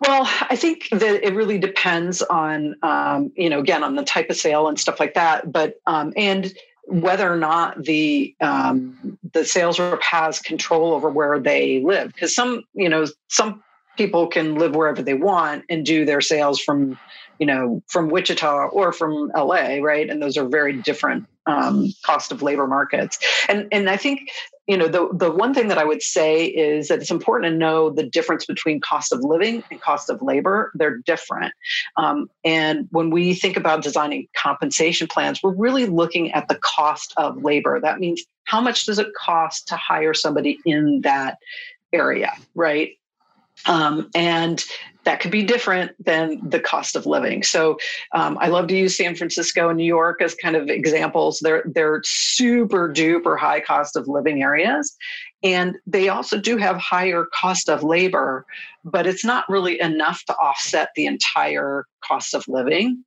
Well, 0.00 0.28
I 0.50 0.56
think 0.56 0.88
that 0.90 1.24
it 1.24 1.32
really 1.34 1.58
depends 1.58 2.22
on, 2.22 2.74
um, 2.82 3.30
you 3.36 3.48
know, 3.48 3.60
again, 3.60 3.84
on 3.84 3.94
the 3.94 4.02
type 4.02 4.30
of 4.30 4.36
sale 4.36 4.66
and 4.66 4.78
stuff 4.78 4.98
like 4.98 5.14
that. 5.14 5.52
But 5.52 5.74
um, 5.86 6.12
and 6.16 6.52
whether 6.86 7.32
or 7.32 7.36
not 7.36 7.84
the 7.84 8.34
um, 8.40 9.16
the 9.32 9.44
sales 9.44 9.78
rep 9.78 10.02
has 10.02 10.40
control 10.40 10.92
over 10.92 11.08
where 11.08 11.38
they 11.38 11.82
live, 11.84 12.12
because 12.12 12.34
some, 12.34 12.64
you 12.74 12.88
know, 12.88 13.06
some 13.28 13.62
people 13.96 14.26
can 14.26 14.54
live 14.56 14.74
wherever 14.74 15.02
they 15.02 15.14
want 15.14 15.64
and 15.68 15.84
do 15.84 16.04
their 16.04 16.20
sales 16.20 16.60
from 16.60 16.98
you 17.38 17.46
know 17.46 17.82
from 17.88 18.08
wichita 18.08 18.68
or 18.68 18.92
from 18.92 19.30
la 19.36 19.78
right? 19.80 20.08
And 20.08 20.22
those 20.22 20.36
are 20.36 20.46
very 20.46 20.80
different 20.82 21.26
um, 21.46 21.92
cost 22.04 22.30
of 22.32 22.42
labor 22.42 22.66
markets. 22.66 23.18
And 23.48 23.66
and 23.72 23.90
i 23.90 23.96
think 23.96 24.30
you 24.66 24.76
know 24.76 24.86
the 24.86 25.08
the 25.12 25.30
one 25.30 25.52
thing 25.52 25.68
that 25.68 25.78
i 25.78 25.84
would 25.84 26.02
say 26.02 26.46
is 26.46 26.88
that 26.88 27.00
it's 27.00 27.10
important 27.10 27.50
to 27.50 27.58
know 27.58 27.90
the 27.90 28.04
difference 28.04 28.46
between 28.46 28.80
cost 28.80 29.12
of 29.12 29.20
living 29.22 29.64
and 29.70 29.80
cost 29.80 30.08
of 30.08 30.22
labor. 30.22 30.70
They're 30.74 30.98
different. 30.98 31.52
Um, 31.96 32.30
and 32.44 32.86
when 32.90 33.10
we 33.10 33.34
think 33.34 33.56
about 33.56 33.82
designing 33.82 34.28
compensation 34.36 35.08
plans 35.08 35.42
we're 35.42 35.54
really 35.54 35.86
looking 35.86 36.32
at 36.32 36.48
the 36.48 36.58
cost 36.62 37.12
of 37.16 37.42
labor. 37.42 37.80
That 37.80 37.98
means 37.98 38.22
how 38.44 38.60
much 38.60 38.86
does 38.86 38.98
it 38.98 39.08
cost 39.18 39.68
to 39.68 39.76
hire 39.76 40.14
somebody 40.14 40.58
in 40.64 41.00
that 41.02 41.38
area 41.92 42.32
right 42.54 42.92
um, 43.66 44.10
and 44.14 44.64
that 45.04 45.20
could 45.20 45.30
be 45.30 45.42
different 45.42 45.92
than 46.04 46.40
the 46.48 46.60
cost 46.60 46.94
of 46.94 47.06
living. 47.06 47.42
So 47.42 47.78
um, 48.14 48.38
I 48.40 48.48
love 48.48 48.68
to 48.68 48.76
use 48.76 48.96
San 48.96 49.16
Francisco 49.16 49.68
and 49.68 49.76
New 49.76 49.84
York 49.84 50.22
as 50.22 50.34
kind 50.34 50.54
of 50.54 50.68
examples. 50.68 51.40
They're 51.42 51.64
they're 51.66 52.02
super 52.04 52.88
duper 52.88 53.38
high 53.38 53.60
cost 53.60 53.96
of 53.96 54.06
living 54.06 54.42
areas, 54.42 54.94
and 55.42 55.76
they 55.86 56.08
also 56.08 56.38
do 56.38 56.56
have 56.56 56.76
higher 56.76 57.26
cost 57.38 57.68
of 57.68 57.82
labor, 57.82 58.46
but 58.84 59.06
it's 59.06 59.24
not 59.24 59.48
really 59.48 59.80
enough 59.80 60.24
to 60.26 60.36
offset 60.36 60.90
the 60.94 61.06
entire 61.06 61.84
cost 62.04 62.34
of 62.34 62.46
living, 62.46 63.04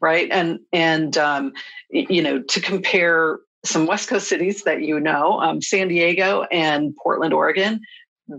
right? 0.00 0.28
And 0.30 0.58
and 0.72 1.16
um, 1.16 1.52
you 1.90 2.22
know 2.22 2.42
to 2.42 2.60
compare 2.60 3.38
some 3.64 3.86
West 3.86 4.08
Coast 4.08 4.28
cities 4.28 4.62
that 4.62 4.82
you 4.82 5.00
know, 5.00 5.40
um, 5.40 5.60
San 5.60 5.88
Diego 5.88 6.46
and 6.50 6.94
Portland, 7.02 7.34
Oregon, 7.34 7.80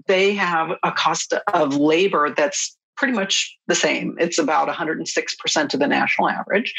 they 0.08 0.34
have 0.34 0.72
a 0.84 0.92
cost 0.92 1.34
of 1.54 1.76
labor 1.76 2.34
that's 2.36 2.78
pretty 2.98 3.14
much 3.14 3.58
the 3.68 3.76
same. 3.76 4.16
It's 4.20 4.38
about 4.38 4.68
106% 4.68 5.74
of 5.74 5.80
the 5.80 5.88
national 5.88 6.30
average. 6.30 6.74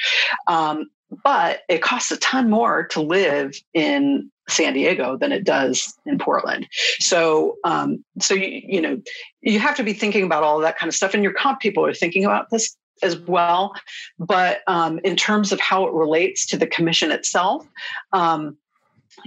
Um, 0.46 0.90
but 1.24 1.62
it 1.68 1.82
costs 1.82 2.10
a 2.10 2.16
ton 2.18 2.50
more 2.50 2.86
to 2.88 3.00
live 3.00 3.54
in 3.74 4.30
San 4.48 4.74
Diego 4.74 5.16
than 5.16 5.32
it 5.32 5.44
does 5.44 5.94
in 6.06 6.18
Portland. 6.18 6.68
So, 6.98 7.56
um, 7.64 8.04
so 8.20 8.34
you, 8.34 8.62
you 8.64 8.80
know, 8.80 9.00
you 9.40 9.58
have 9.58 9.76
to 9.76 9.82
be 9.82 9.92
thinking 9.92 10.22
about 10.22 10.42
all 10.42 10.60
that 10.60 10.78
kind 10.78 10.88
of 10.88 10.94
stuff, 10.94 11.14
and 11.14 11.22
your 11.22 11.32
comp 11.32 11.60
people 11.60 11.84
are 11.84 11.94
thinking 11.94 12.24
about 12.24 12.50
this 12.50 12.76
as 13.02 13.18
well. 13.18 13.72
But 14.18 14.60
um, 14.66 15.00
in 15.04 15.16
terms 15.16 15.52
of 15.52 15.60
how 15.60 15.86
it 15.86 15.94
relates 15.94 16.46
to 16.46 16.56
the 16.56 16.66
commission 16.66 17.10
itself, 17.10 17.66
um, 18.12 18.56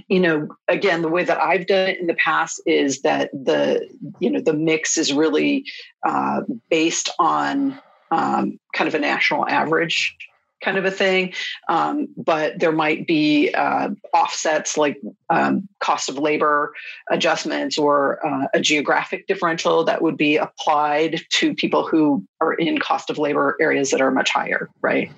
you 0.08 0.20
know 0.20 0.48
again 0.68 1.02
the 1.02 1.08
way 1.08 1.24
that 1.24 1.40
i've 1.40 1.66
done 1.66 1.88
it 1.88 2.00
in 2.00 2.06
the 2.06 2.14
past 2.14 2.60
is 2.66 3.02
that 3.02 3.30
the 3.32 3.88
you 4.18 4.30
know 4.30 4.40
the 4.40 4.52
mix 4.52 4.96
is 4.96 5.12
really 5.12 5.64
uh, 6.06 6.42
based 6.70 7.10
on 7.18 7.78
um, 8.10 8.58
kind 8.74 8.86
of 8.86 8.94
a 8.94 8.98
national 8.98 9.48
average 9.48 10.16
kind 10.64 10.78
of 10.78 10.84
a 10.84 10.90
thing. 10.90 11.32
Um, 11.68 12.08
but 12.16 12.58
there 12.58 12.72
might 12.72 13.06
be 13.06 13.52
uh, 13.52 13.90
offsets 14.12 14.76
like 14.76 15.00
um, 15.30 15.68
cost 15.80 16.08
of 16.08 16.18
labor 16.18 16.72
adjustments 17.10 17.76
or 17.76 18.24
uh, 18.26 18.46
a 18.54 18.60
geographic 18.60 19.26
differential 19.26 19.84
that 19.84 20.00
would 20.00 20.16
be 20.16 20.36
applied 20.36 21.20
to 21.30 21.54
people 21.54 21.86
who 21.86 22.24
are 22.40 22.54
in 22.54 22.78
cost 22.78 23.10
of 23.10 23.18
labor 23.18 23.56
areas 23.60 23.90
that 23.90 24.00
are 24.00 24.10
much 24.10 24.30
higher, 24.30 24.70
right? 24.80 25.12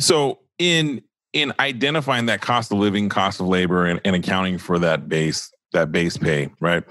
So 0.00 0.40
in 0.58 1.02
in 1.32 1.52
identifying 1.58 2.26
that 2.26 2.40
cost 2.40 2.72
of 2.72 2.78
living, 2.78 3.08
cost 3.08 3.40
of 3.40 3.46
labor, 3.46 3.86
and, 3.86 4.00
and 4.04 4.14
accounting 4.16 4.58
for 4.58 4.78
that 4.78 5.08
base 5.08 5.50
that 5.72 5.90
base 5.90 6.16
pay, 6.16 6.50
right? 6.60 6.84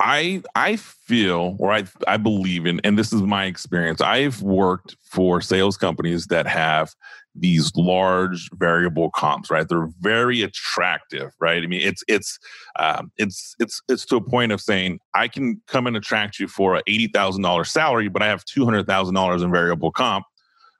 I 0.00 0.42
I 0.54 0.76
feel 0.76 1.56
or 1.58 1.72
I 1.72 1.84
I 2.06 2.18
believe 2.18 2.66
in, 2.66 2.80
and 2.84 2.98
this 2.98 3.12
is 3.12 3.22
my 3.22 3.46
experience. 3.46 4.00
I've 4.00 4.42
worked 4.42 4.96
for 5.02 5.40
sales 5.40 5.76
companies 5.76 6.26
that 6.26 6.46
have 6.46 6.94
these 7.34 7.72
large 7.76 8.48
variable 8.54 9.10
comps, 9.10 9.50
right? 9.50 9.68
They're 9.68 9.88
very 10.00 10.42
attractive, 10.42 11.32
right? 11.40 11.62
I 11.62 11.66
mean, 11.66 11.80
it's 11.82 12.04
it's 12.06 12.38
um, 12.78 13.10
it's 13.16 13.56
it's 13.58 13.82
it's 13.88 14.04
to 14.06 14.16
a 14.16 14.20
point 14.20 14.52
of 14.52 14.60
saying 14.60 15.00
I 15.14 15.26
can 15.28 15.60
come 15.66 15.86
and 15.86 15.96
attract 15.96 16.38
you 16.38 16.46
for 16.46 16.76
a 16.76 16.82
eighty 16.86 17.08
thousand 17.08 17.42
dollars 17.42 17.70
salary, 17.70 18.08
but 18.08 18.22
I 18.22 18.26
have 18.26 18.44
two 18.44 18.64
hundred 18.64 18.86
thousand 18.86 19.14
dollars 19.14 19.42
in 19.42 19.50
variable 19.50 19.90
comp. 19.90 20.24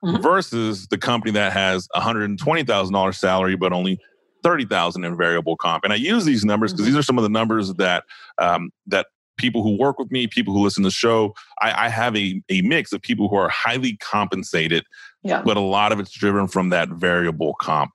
Mm-hmm. 0.03 0.21
Versus 0.21 0.87
the 0.87 0.97
company 0.97 1.33
that 1.33 1.51
has 1.51 1.89
a 1.93 1.99
hundred 1.99 2.23
and 2.29 2.39
twenty 2.39 2.63
thousand 2.63 2.93
dollars 2.93 3.17
salary, 3.17 3.57
but 3.57 3.73
only 3.73 3.99
30,000 4.43 5.03
in 5.03 5.17
variable 5.17 5.57
comp. 5.57 5.83
And 5.83 5.93
I 5.93 5.97
use 5.97 6.25
these 6.25 6.45
numbers 6.45 6.71
because 6.71 6.85
mm-hmm. 6.85 6.95
these 6.95 6.99
are 6.99 7.03
some 7.03 7.17
of 7.17 7.23
the 7.23 7.29
numbers 7.29 7.73
that 7.73 8.05
um, 8.37 8.71
that 8.87 9.07
people 9.37 9.63
who 9.63 9.77
work 9.77 9.97
with 9.97 10.11
me, 10.11 10.27
people 10.27 10.53
who 10.53 10.61
listen 10.61 10.83
to 10.83 10.87
the 10.87 10.91
show, 10.91 11.33
I, 11.61 11.85
I 11.85 11.89
have 11.89 12.15
a, 12.15 12.41
a 12.49 12.61
mix 12.61 12.91
of 12.91 13.01
people 13.01 13.29
who 13.29 13.37
are 13.37 13.49
highly 13.49 13.97
compensated, 13.97 14.83
yeah. 15.23 15.41
but 15.41 15.57
a 15.57 15.61
lot 15.61 15.91
of 15.91 15.99
it's 15.99 16.11
driven 16.11 16.47
from 16.47 16.69
that 16.69 16.89
variable 16.89 17.55
comp. 17.55 17.91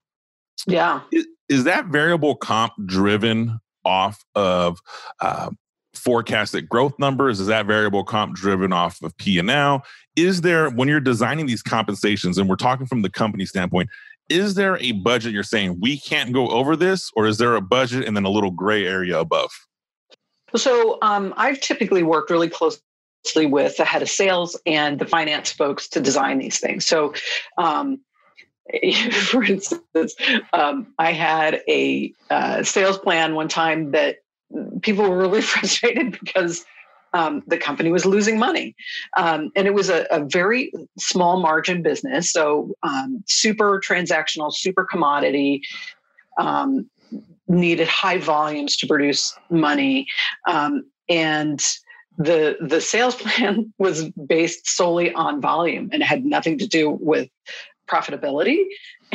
Yeah. 0.66 1.02
Is, 1.12 1.26
is 1.48 1.64
that 1.64 1.86
variable 1.86 2.34
comp 2.34 2.72
driven 2.86 3.60
off 3.84 4.24
of 4.34 4.80
uh, 5.20 5.50
forecasted 6.04 6.68
growth 6.68 6.98
numbers? 6.98 7.40
Is 7.40 7.46
that 7.46 7.66
variable 7.66 8.04
comp 8.04 8.36
driven 8.36 8.72
off 8.72 9.02
of 9.02 9.16
P&L? 9.16 9.84
Is 10.16 10.42
there, 10.42 10.70
when 10.70 10.86
you're 10.86 11.00
designing 11.00 11.46
these 11.46 11.62
compensations, 11.62 12.38
and 12.38 12.48
we're 12.48 12.56
talking 12.56 12.86
from 12.86 13.02
the 13.02 13.10
company 13.10 13.46
standpoint, 13.46 13.88
is 14.28 14.54
there 14.54 14.78
a 14.78 14.92
budget 14.92 15.32
you're 15.32 15.42
saying 15.42 15.78
we 15.80 15.98
can't 15.98 16.32
go 16.32 16.48
over 16.48 16.76
this, 16.76 17.10
or 17.16 17.26
is 17.26 17.38
there 17.38 17.56
a 17.56 17.60
budget 17.60 18.06
and 18.06 18.16
then 18.16 18.24
a 18.24 18.30
little 18.30 18.50
gray 18.50 18.86
area 18.86 19.18
above? 19.18 19.50
So 20.54 20.98
um, 21.02 21.34
I've 21.36 21.60
typically 21.60 22.02
worked 22.02 22.30
really 22.30 22.48
closely 22.48 22.80
with 23.36 23.76
the 23.76 23.84
head 23.84 24.02
of 24.02 24.08
sales 24.08 24.58
and 24.66 24.98
the 24.98 25.06
finance 25.06 25.50
folks 25.50 25.88
to 25.88 26.00
design 26.00 26.38
these 26.38 26.58
things. 26.58 26.86
So, 26.86 27.14
um, 27.58 28.00
for 29.12 29.42
instance, 29.42 30.14
um, 30.52 30.94
I 30.98 31.12
had 31.12 31.62
a 31.68 32.14
uh, 32.30 32.62
sales 32.62 32.98
plan 32.98 33.34
one 33.34 33.48
time 33.48 33.90
that 33.90 34.18
people 34.82 35.08
were 35.08 35.18
really 35.18 35.42
frustrated 35.52 36.18
because 36.20 36.64
um, 37.12 37.42
the 37.46 37.58
company 37.58 37.92
was 37.92 38.04
losing 38.04 38.38
money. 38.38 38.74
Um, 39.16 39.52
and 39.54 39.68
it 39.68 39.74
was 39.74 39.88
a, 39.88 40.04
a, 40.10 40.24
very 40.24 40.72
small 40.98 41.40
margin 41.40 41.80
business. 41.80 42.32
So 42.32 42.74
um, 42.82 43.22
super 43.28 43.80
transactional, 43.80 44.52
super 44.52 44.84
commodity. 44.84 45.62
Um, 46.38 46.90
needed 47.48 47.88
high 47.88 48.18
volumes 48.18 48.76
to 48.78 48.86
produce 48.86 49.36
money. 49.50 50.06
Um, 50.48 50.84
and 51.08 51.60
the 52.16 52.56
the 52.60 52.80
sales 52.80 53.14
plan 53.22 53.72
was 53.78 54.08
based 54.10 54.66
solely 54.66 55.12
on 55.12 55.40
volume 55.40 55.90
and 55.92 56.02
had 56.02 56.24
nothing 56.24 56.58
to 56.58 56.66
do 56.66 56.90
with 56.90 57.28
profitability. 57.90 58.64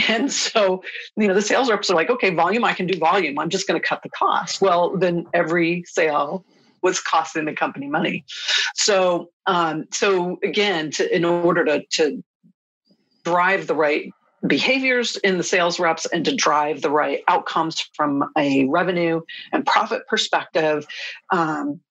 And 0.08 0.32
so, 0.32 0.82
you 1.18 1.28
know, 1.28 1.34
the 1.34 1.42
sales 1.42 1.70
reps 1.70 1.90
are 1.90 1.96
like, 1.96 2.10
okay, 2.10 2.34
volume, 2.34 2.64
I 2.64 2.72
can 2.72 2.88
do 2.88 2.98
volume. 2.98 3.38
I'm 3.38 3.50
just 3.50 3.68
going 3.68 3.78
to 3.78 3.86
cut 3.86 4.02
the 4.02 4.10
cost. 4.10 4.62
Well, 4.62 4.96
then 4.96 5.26
every 5.34 5.84
sale 5.88 6.46
was 6.82 7.02
costing 7.02 7.44
the 7.44 7.54
company 7.54 7.88
money. 7.88 8.24
So, 8.76 9.30
um, 9.46 9.88
so 9.92 10.40
again, 10.42 10.92
to, 10.92 11.14
in 11.14 11.26
order 11.26 11.66
to, 11.66 11.84
to 11.86 12.24
drive 13.26 13.68
the 13.68 13.76
right 13.76 14.14
behaviors 14.48 15.18
in 15.18 15.38
the 15.38 15.44
sales 15.44 15.80
reps 15.80 16.06
and 16.06 16.24
to 16.26 16.36
drive 16.36 16.82
the 16.82 16.90
right 16.90 17.22
outcomes 17.28 17.82
from 17.94 18.32
a 18.38 18.66
revenue 18.66 19.22
and 19.52 19.66
profit 19.66 20.08
perspective 20.08 20.86
um, 21.32 21.82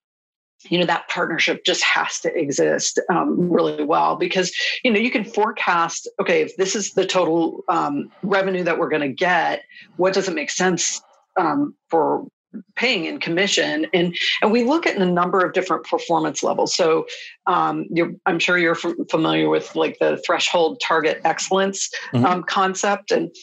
you 0.65 0.79
know 0.79 0.87
that 0.87 1.09
partnership 1.09 1.65
just 1.65 1.83
has 1.85 2.21
to 2.21 2.37
exist 2.37 3.01
um, 3.11 3.51
really 3.51 3.85
well 3.85 4.17
because 4.17 4.53
you 4.83 4.91
know 4.91 4.99
you 4.99 5.11
can 5.11 5.25
forecast 5.25 6.09
okay 6.21 6.43
if 6.43 6.57
this 6.57 6.75
is 6.75 6.93
the 6.93 7.07
total 7.07 7.65
um, 7.69 8.11
revenue 8.23 8.65
that 8.65 8.79
we're 8.79 8.89
going 8.89 9.03
to 9.03 9.09
get 9.09 9.63
what 9.97 10.15
doesn't 10.15 10.35
make 10.35 10.51
sense 10.51 11.01
um, 11.37 11.75
for 11.89 12.27
paying 12.75 13.05
in 13.05 13.19
commission? 13.19 13.87
And 13.93 14.17
and 14.43 14.53
we 14.53 14.65
look 14.65 14.87
at 14.87 14.97
a 14.97 15.07
number 15.07 15.41
of 15.41 15.53
different 15.53 15.85
performance 15.85 16.43
levels. 16.43 16.75
So 16.75 17.07
um, 17.47 17.87
i'm 18.27 18.39
sure 18.39 18.59
you're 18.59 18.77
f- 18.77 18.95
familiar 19.11 19.49
with 19.49 19.75
like 19.77 19.99
the 19.99 20.21
threshold 20.25 20.81
target 20.87 21.21
excellence 21.25 21.91
mm-hmm. 22.13 22.25
um, 22.25 22.43
concept. 22.45 23.11
And 23.11 23.35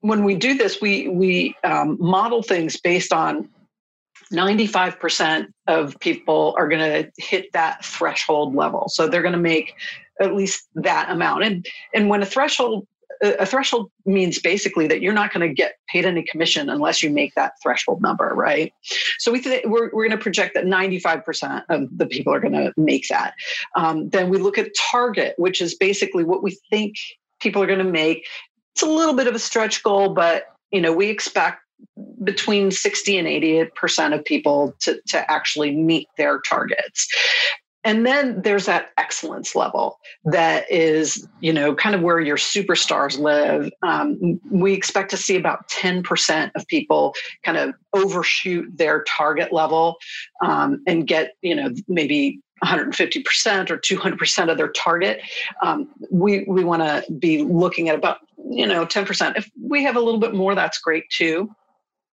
when 0.00 0.24
we 0.24 0.34
do 0.34 0.54
this 0.54 0.80
we 0.80 1.08
we 1.08 1.56
um, 1.64 1.96
model 2.00 2.42
things 2.42 2.78
based 2.80 3.12
on 3.12 3.48
95% 4.32 5.46
of 5.66 5.98
people 6.00 6.54
are 6.58 6.68
going 6.68 6.80
to 6.80 7.10
hit 7.18 7.52
that 7.52 7.84
threshold 7.84 8.54
level 8.54 8.88
so 8.88 9.08
they're 9.08 9.22
going 9.22 9.32
to 9.32 9.38
make 9.38 9.74
at 10.20 10.34
least 10.34 10.68
that 10.74 11.10
amount 11.10 11.42
and 11.44 11.66
and 11.92 12.08
when 12.08 12.22
a 12.22 12.26
threshold 12.26 12.86
a 13.22 13.46
threshold 13.46 13.90
means 14.06 14.38
basically 14.38 14.86
that 14.86 15.00
you're 15.00 15.12
not 15.12 15.32
going 15.32 15.46
to 15.46 15.52
get 15.52 15.74
paid 15.88 16.04
any 16.04 16.22
commission 16.22 16.68
unless 16.68 17.02
you 17.02 17.10
make 17.10 17.34
that 17.34 17.52
threshold 17.62 18.02
number, 18.02 18.32
right? 18.34 18.72
So 19.18 19.32
we 19.32 19.40
th- 19.40 19.64
we're, 19.64 19.90
we're 19.92 20.08
going 20.08 20.18
to 20.18 20.22
project 20.22 20.54
that 20.54 20.64
95% 20.64 21.64
of 21.68 21.88
the 21.96 22.06
people 22.06 22.34
are 22.34 22.40
going 22.40 22.54
to 22.54 22.72
make 22.76 23.08
that. 23.08 23.34
Um, 23.76 24.10
then 24.10 24.28
we 24.28 24.38
look 24.38 24.58
at 24.58 24.72
target, 24.90 25.34
which 25.38 25.60
is 25.60 25.74
basically 25.74 26.24
what 26.24 26.42
we 26.42 26.58
think 26.70 26.96
people 27.40 27.62
are 27.62 27.66
going 27.66 27.78
to 27.78 27.84
make. 27.84 28.26
It's 28.74 28.82
a 28.82 28.86
little 28.86 29.14
bit 29.14 29.26
of 29.26 29.34
a 29.34 29.38
stretch 29.38 29.82
goal, 29.82 30.14
but 30.14 30.46
you 30.70 30.80
know 30.80 30.92
we 30.92 31.08
expect 31.08 31.60
between 32.22 32.70
60 32.70 33.18
and 33.18 33.28
80% 33.28 34.14
of 34.14 34.24
people 34.24 34.74
to, 34.80 35.00
to 35.08 35.30
actually 35.30 35.74
meet 35.76 36.08
their 36.16 36.40
targets. 36.40 37.08
And 37.84 38.06
then 38.06 38.40
there's 38.40 38.64
that 38.64 38.88
excellence 38.96 39.54
level 39.54 40.00
that 40.24 40.70
is, 40.72 41.28
you 41.40 41.52
know, 41.52 41.74
kind 41.74 41.94
of 41.94 42.00
where 42.00 42.18
your 42.18 42.38
superstars 42.38 43.18
live. 43.18 43.70
Um, 43.82 44.40
we 44.50 44.72
expect 44.72 45.10
to 45.10 45.18
see 45.18 45.36
about 45.36 45.68
10% 45.68 46.50
of 46.54 46.66
people 46.66 47.14
kind 47.42 47.58
of 47.58 47.74
overshoot 47.92 48.74
their 48.74 49.04
target 49.04 49.52
level 49.52 49.96
um, 50.42 50.82
and 50.86 51.06
get, 51.06 51.36
you 51.42 51.54
know, 51.54 51.74
maybe 51.86 52.40
150% 52.64 53.70
or 53.70 53.76
200% 53.76 54.50
of 54.50 54.56
their 54.56 54.72
target. 54.72 55.20
Um, 55.62 55.90
we 56.10 56.44
we 56.44 56.64
want 56.64 56.82
to 56.82 57.12
be 57.12 57.42
looking 57.42 57.90
at 57.90 57.94
about, 57.94 58.18
you 58.48 58.66
know, 58.66 58.86
10%. 58.86 59.36
If 59.36 59.50
we 59.62 59.84
have 59.84 59.96
a 59.96 60.00
little 60.00 60.20
bit 60.20 60.34
more, 60.34 60.54
that's 60.54 60.78
great 60.78 61.04
too. 61.10 61.54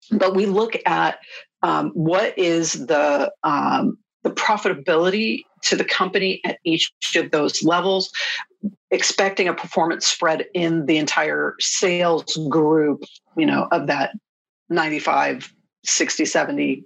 But 0.09 0.35
we 0.35 0.45
look 0.45 0.75
at 0.85 1.19
um, 1.61 1.91
what 1.91 2.37
is 2.37 2.73
the 2.73 3.31
um, 3.43 3.97
the 4.23 4.31
profitability 4.31 5.43
to 5.63 5.75
the 5.75 5.83
company 5.83 6.41
at 6.45 6.59
each 6.63 6.91
of 7.15 7.31
those 7.31 7.63
levels, 7.63 8.11
expecting 8.89 9.47
a 9.47 9.53
performance 9.53 10.05
spread 10.05 10.45
in 10.53 10.85
the 10.85 10.97
entire 10.97 11.55
sales 11.59 12.37
group, 12.49 13.03
you 13.35 13.45
know, 13.45 13.67
of 13.71 13.87
that 13.87 14.11
95, 14.69 15.53
60, 15.85 16.25
70, 16.25 16.85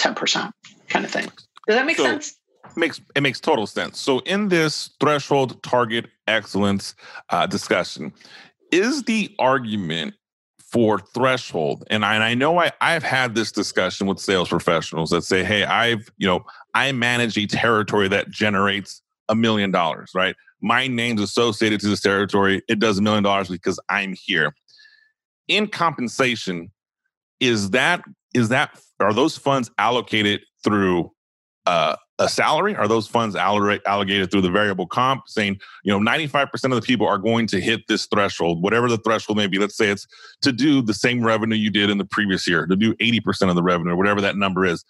10% 0.00 0.52
kind 0.88 1.04
of 1.04 1.10
thing. 1.10 1.24
Does 1.66 1.76
that 1.76 1.86
make 1.86 1.96
so, 1.96 2.04
sense? 2.04 2.34
Makes 2.76 3.00
it 3.14 3.22
makes 3.22 3.40
total 3.40 3.66
sense. 3.66 3.98
So 3.98 4.20
in 4.20 4.48
this 4.48 4.90
threshold 5.00 5.62
target 5.62 6.06
excellence 6.26 6.94
uh, 7.30 7.46
discussion, 7.46 8.12
is 8.70 9.04
the 9.04 9.34
argument 9.38 10.14
for 10.70 10.98
threshold. 10.98 11.84
And 11.90 12.04
I, 12.04 12.14
and 12.14 12.24
I 12.24 12.34
know 12.34 12.58
I, 12.58 12.70
i've 12.80 13.02
had 13.02 13.34
this 13.34 13.52
discussion 13.52 14.06
with 14.06 14.18
sales 14.18 14.48
professionals 14.48 15.10
that 15.10 15.22
say 15.22 15.42
hey 15.42 15.64
i've 15.64 16.10
you 16.18 16.26
know 16.26 16.44
i 16.74 16.92
manage 16.92 17.38
a 17.38 17.46
territory 17.46 18.08
that 18.08 18.30
generates 18.30 19.02
a 19.28 19.34
million 19.34 19.70
dollars 19.70 20.10
right? 20.14 20.34
My 20.60 20.88
name's 20.88 21.20
associated 21.20 21.78
to 21.80 21.88
this 21.88 22.00
territory. 22.00 22.62
It 22.68 22.80
does 22.80 22.98
a 22.98 23.02
million 23.02 23.22
dollars 23.22 23.48
because 23.48 23.80
i'm 23.88 24.14
here. 24.20 24.54
In 25.46 25.68
compensation 25.68 26.70
is 27.40 27.70
that 27.70 28.02
is 28.34 28.48
that 28.50 28.78
are 29.00 29.12
those 29.12 29.36
funds 29.36 29.70
allocated 29.78 30.42
through 30.64 31.12
uh, 31.66 31.96
a 32.18 32.28
salary? 32.28 32.74
Are 32.74 32.88
those 32.88 33.06
funds 33.06 33.36
allocated 33.36 34.30
through 34.30 34.40
the 34.40 34.50
variable 34.50 34.86
comp 34.86 35.28
saying, 35.28 35.60
you 35.84 35.92
know, 35.92 35.98
95% 35.98 36.52
of 36.64 36.70
the 36.70 36.82
people 36.82 37.06
are 37.06 37.18
going 37.18 37.46
to 37.48 37.60
hit 37.60 37.86
this 37.88 38.06
threshold, 38.06 38.62
whatever 38.62 38.88
the 38.88 38.98
threshold 38.98 39.38
may 39.38 39.46
be. 39.46 39.58
Let's 39.58 39.76
say 39.76 39.90
it's 39.90 40.06
to 40.42 40.52
do 40.52 40.82
the 40.82 40.94
same 40.94 41.22
revenue 41.22 41.56
you 41.56 41.70
did 41.70 41.90
in 41.90 41.98
the 41.98 42.04
previous 42.04 42.46
year, 42.48 42.66
to 42.66 42.76
do 42.76 42.94
80% 42.96 43.48
of 43.48 43.54
the 43.54 43.62
revenue, 43.62 43.92
or 43.92 43.96
whatever 43.96 44.20
that 44.20 44.36
number 44.36 44.64
is. 44.64 44.84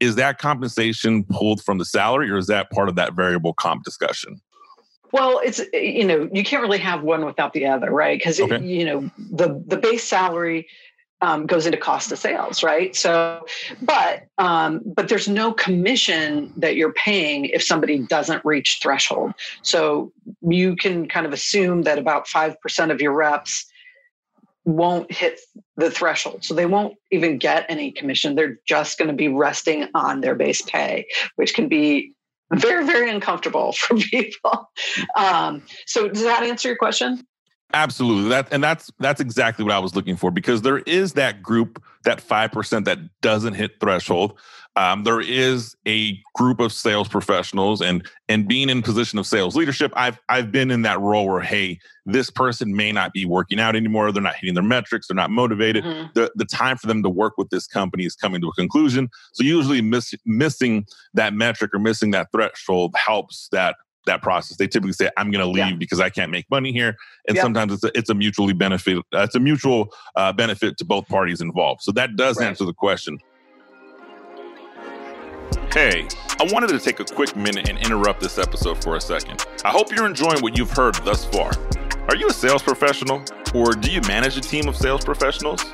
Is 0.00 0.16
that 0.16 0.38
compensation 0.38 1.24
pulled 1.24 1.62
from 1.62 1.78
the 1.78 1.84
salary 1.84 2.30
or 2.30 2.36
is 2.36 2.48
that 2.48 2.70
part 2.70 2.88
of 2.88 2.96
that 2.96 3.14
variable 3.14 3.54
comp 3.54 3.84
discussion? 3.84 4.40
Well, 5.12 5.40
it's 5.44 5.60
you 5.72 6.04
know 6.04 6.28
you 6.32 6.42
can't 6.42 6.60
really 6.60 6.78
have 6.78 7.04
one 7.04 7.24
without 7.24 7.52
the 7.52 7.66
other, 7.66 7.92
right? 7.92 8.18
Because 8.18 8.40
okay. 8.40 8.60
you 8.60 8.84
know 8.84 9.10
the 9.16 9.62
the 9.68 9.76
base 9.76 10.02
salary 10.02 10.66
um, 11.24 11.46
goes 11.46 11.64
into 11.64 11.78
cost 11.78 12.12
of 12.12 12.18
sales, 12.18 12.62
right? 12.62 12.94
So, 12.94 13.46
but 13.80 14.26
um, 14.36 14.82
but 14.84 15.08
there's 15.08 15.26
no 15.26 15.54
commission 15.54 16.52
that 16.58 16.76
you're 16.76 16.92
paying 16.92 17.46
if 17.46 17.62
somebody 17.62 17.98
doesn't 17.98 18.44
reach 18.44 18.78
threshold. 18.82 19.32
So 19.62 20.12
you 20.42 20.76
can 20.76 21.08
kind 21.08 21.24
of 21.24 21.32
assume 21.32 21.82
that 21.82 21.98
about 21.98 22.28
five 22.28 22.60
percent 22.60 22.92
of 22.92 23.00
your 23.00 23.12
reps 23.12 23.64
won't 24.66 25.10
hit 25.10 25.40
the 25.76 25.90
threshold. 25.90 26.44
So 26.44 26.52
they 26.52 26.66
won't 26.66 26.94
even 27.10 27.38
get 27.38 27.64
any 27.70 27.90
commission. 27.90 28.34
They're 28.34 28.58
just 28.66 28.98
going 28.98 29.08
to 29.08 29.14
be 29.14 29.28
resting 29.28 29.88
on 29.94 30.20
their 30.20 30.34
base 30.34 30.60
pay, 30.60 31.06
which 31.36 31.54
can 31.54 31.68
be 31.68 32.12
very, 32.52 32.84
very 32.84 33.10
uncomfortable 33.10 33.72
for 33.78 33.96
people. 33.96 34.70
Um, 35.16 35.62
so 35.86 36.08
does 36.08 36.24
that 36.24 36.42
answer 36.42 36.68
your 36.68 36.76
question? 36.76 37.26
Absolutely. 37.72 38.28
That 38.28 38.48
and 38.52 38.62
that's 38.62 38.90
that's 39.00 39.20
exactly 39.20 39.64
what 39.64 39.74
I 39.74 39.78
was 39.78 39.96
looking 39.96 40.16
for 40.16 40.30
because 40.30 40.62
there 40.62 40.78
is 40.78 41.14
that 41.14 41.42
group, 41.42 41.82
that 42.04 42.20
five 42.20 42.52
percent 42.52 42.84
that 42.84 42.98
doesn't 43.20 43.54
hit 43.54 43.80
threshold. 43.80 44.38
Um, 44.76 45.04
there 45.04 45.20
is 45.20 45.76
a 45.86 46.18
group 46.34 46.58
of 46.58 46.72
sales 46.72 47.08
professionals, 47.08 47.80
and 47.80 48.04
and 48.28 48.48
being 48.48 48.68
in 48.68 48.82
position 48.82 49.18
of 49.18 49.26
sales 49.26 49.54
leadership, 49.54 49.92
I've 49.94 50.20
I've 50.28 50.50
been 50.50 50.70
in 50.70 50.82
that 50.82 51.00
role 51.00 51.28
where 51.28 51.40
hey, 51.40 51.78
this 52.06 52.28
person 52.30 52.74
may 52.74 52.90
not 52.90 53.12
be 53.12 53.24
working 53.24 53.60
out 53.60 53.76
anymore. 53.76 54.10
They're 54.10 54.22
not 54.22 54.34
hitting 54.34 54.54
their 54.54 54.64
metrics. 54.64 55.06
They're 55.06 55.14
not 55.14 55.30
motivated. 55.30 55.84
Mm-hmm. 55.84 56.08
The 56.14 56.32
the 56.34 56.44
time 56.44 56.76
for 56.76 56.88
them 56.88 57.02
to 57.04 57.08
work 57.08 57.34
with 57.38 57.50
this 57.50 57.66
company 57.66 58.04
is 58.04 58.16
coming 58.16 58.40
to 58.40 58.48
a 58.48 58.52
conclusion. 58.52 59.08
So 59.32 59.44
usually 59.44 59.80
miss, 59.80 60.12
missing 60.24 60.86
that 61.14 61.34
metric 61.34 61.72
or 61.72 61.78
missing 61.78 62.10
that 62.12 62.32
threshold 62.32 62.94
helps 62.96 63.48
that 63.52 63.76
that 64.06 64.22
process. 64.22 64.56
They 64.56 64.66
typically 64.66 64.92
say, 64.92 65.10
"I'm 65.16 65.30
going 65.30 65.44
to 65.44 65.50
leave 65.50 65.70
yeah. 65.70 65.76
because 65.76 66.00
I 66.00 66.10
can't 66.10 66.30
make 66.30 66.50
money 66.50 66.72
here," 66.72 66.96
and 67.28 67.36
sometimes 67.38 67.72
it's 67.72 67.84
a, 67.84 67.90
it's 67.96 68.10
a 68.10 68.14
mutually 68.14 68.52
benefit. 68.52 68.98
Uh, 69.12 69.20
it's 69.20 69.34
a 69.34 69.40
mutual 69.40 69.88
uh, 70.16 70.32
benefit 70.32 70.78
to 70.78 70.84
both 70.84 71.06
parties 71.08 71.40
involved. 71.40 71.82
So 71.82 71.92
that 71.92 72.16
does 72.16 72.38
right. 72.38 72.48
answer 72.48 72.64
the 72.64 72.74
question. 72.74 73.18
Hey, 75.72 76.06
I 76.38 76.48
wanted 76.52 76.68
to 76.68 76.78
take 76.78 77.00
a 77.00 77.04
quick 77.04 77.34
minute 77.36 77.68
and 77.68 77.78
interrupt 77.78 78.20
this 78.20 78.38
episode 78.38 78.82
for 78.82 78.96
a 78.96 79.00
second. 79.00 79.44
I 79.64 79.70
hope 79.70 79.90
you're 79.90 80.06
enjoying 80.06 80.40
what 80.40 80.56
you've 80.56 80.70
heard 80.70 80.94
thus 80.96 81.24
far. 81.24 81.50
Are 82.08 82.16
you 82.16 82.28
a 82.28 82.32
sales 82.32 82.62
professional, 82.62 83.24
or 83.54 83.72
do 83.72 83.90
you 83.90 84.00
manage 84.02 84.36
a 84.36 84.40
team 84.40 84.68
of 84.68 84.76
sales 84.76 85.04
professionals? 85.04 85.64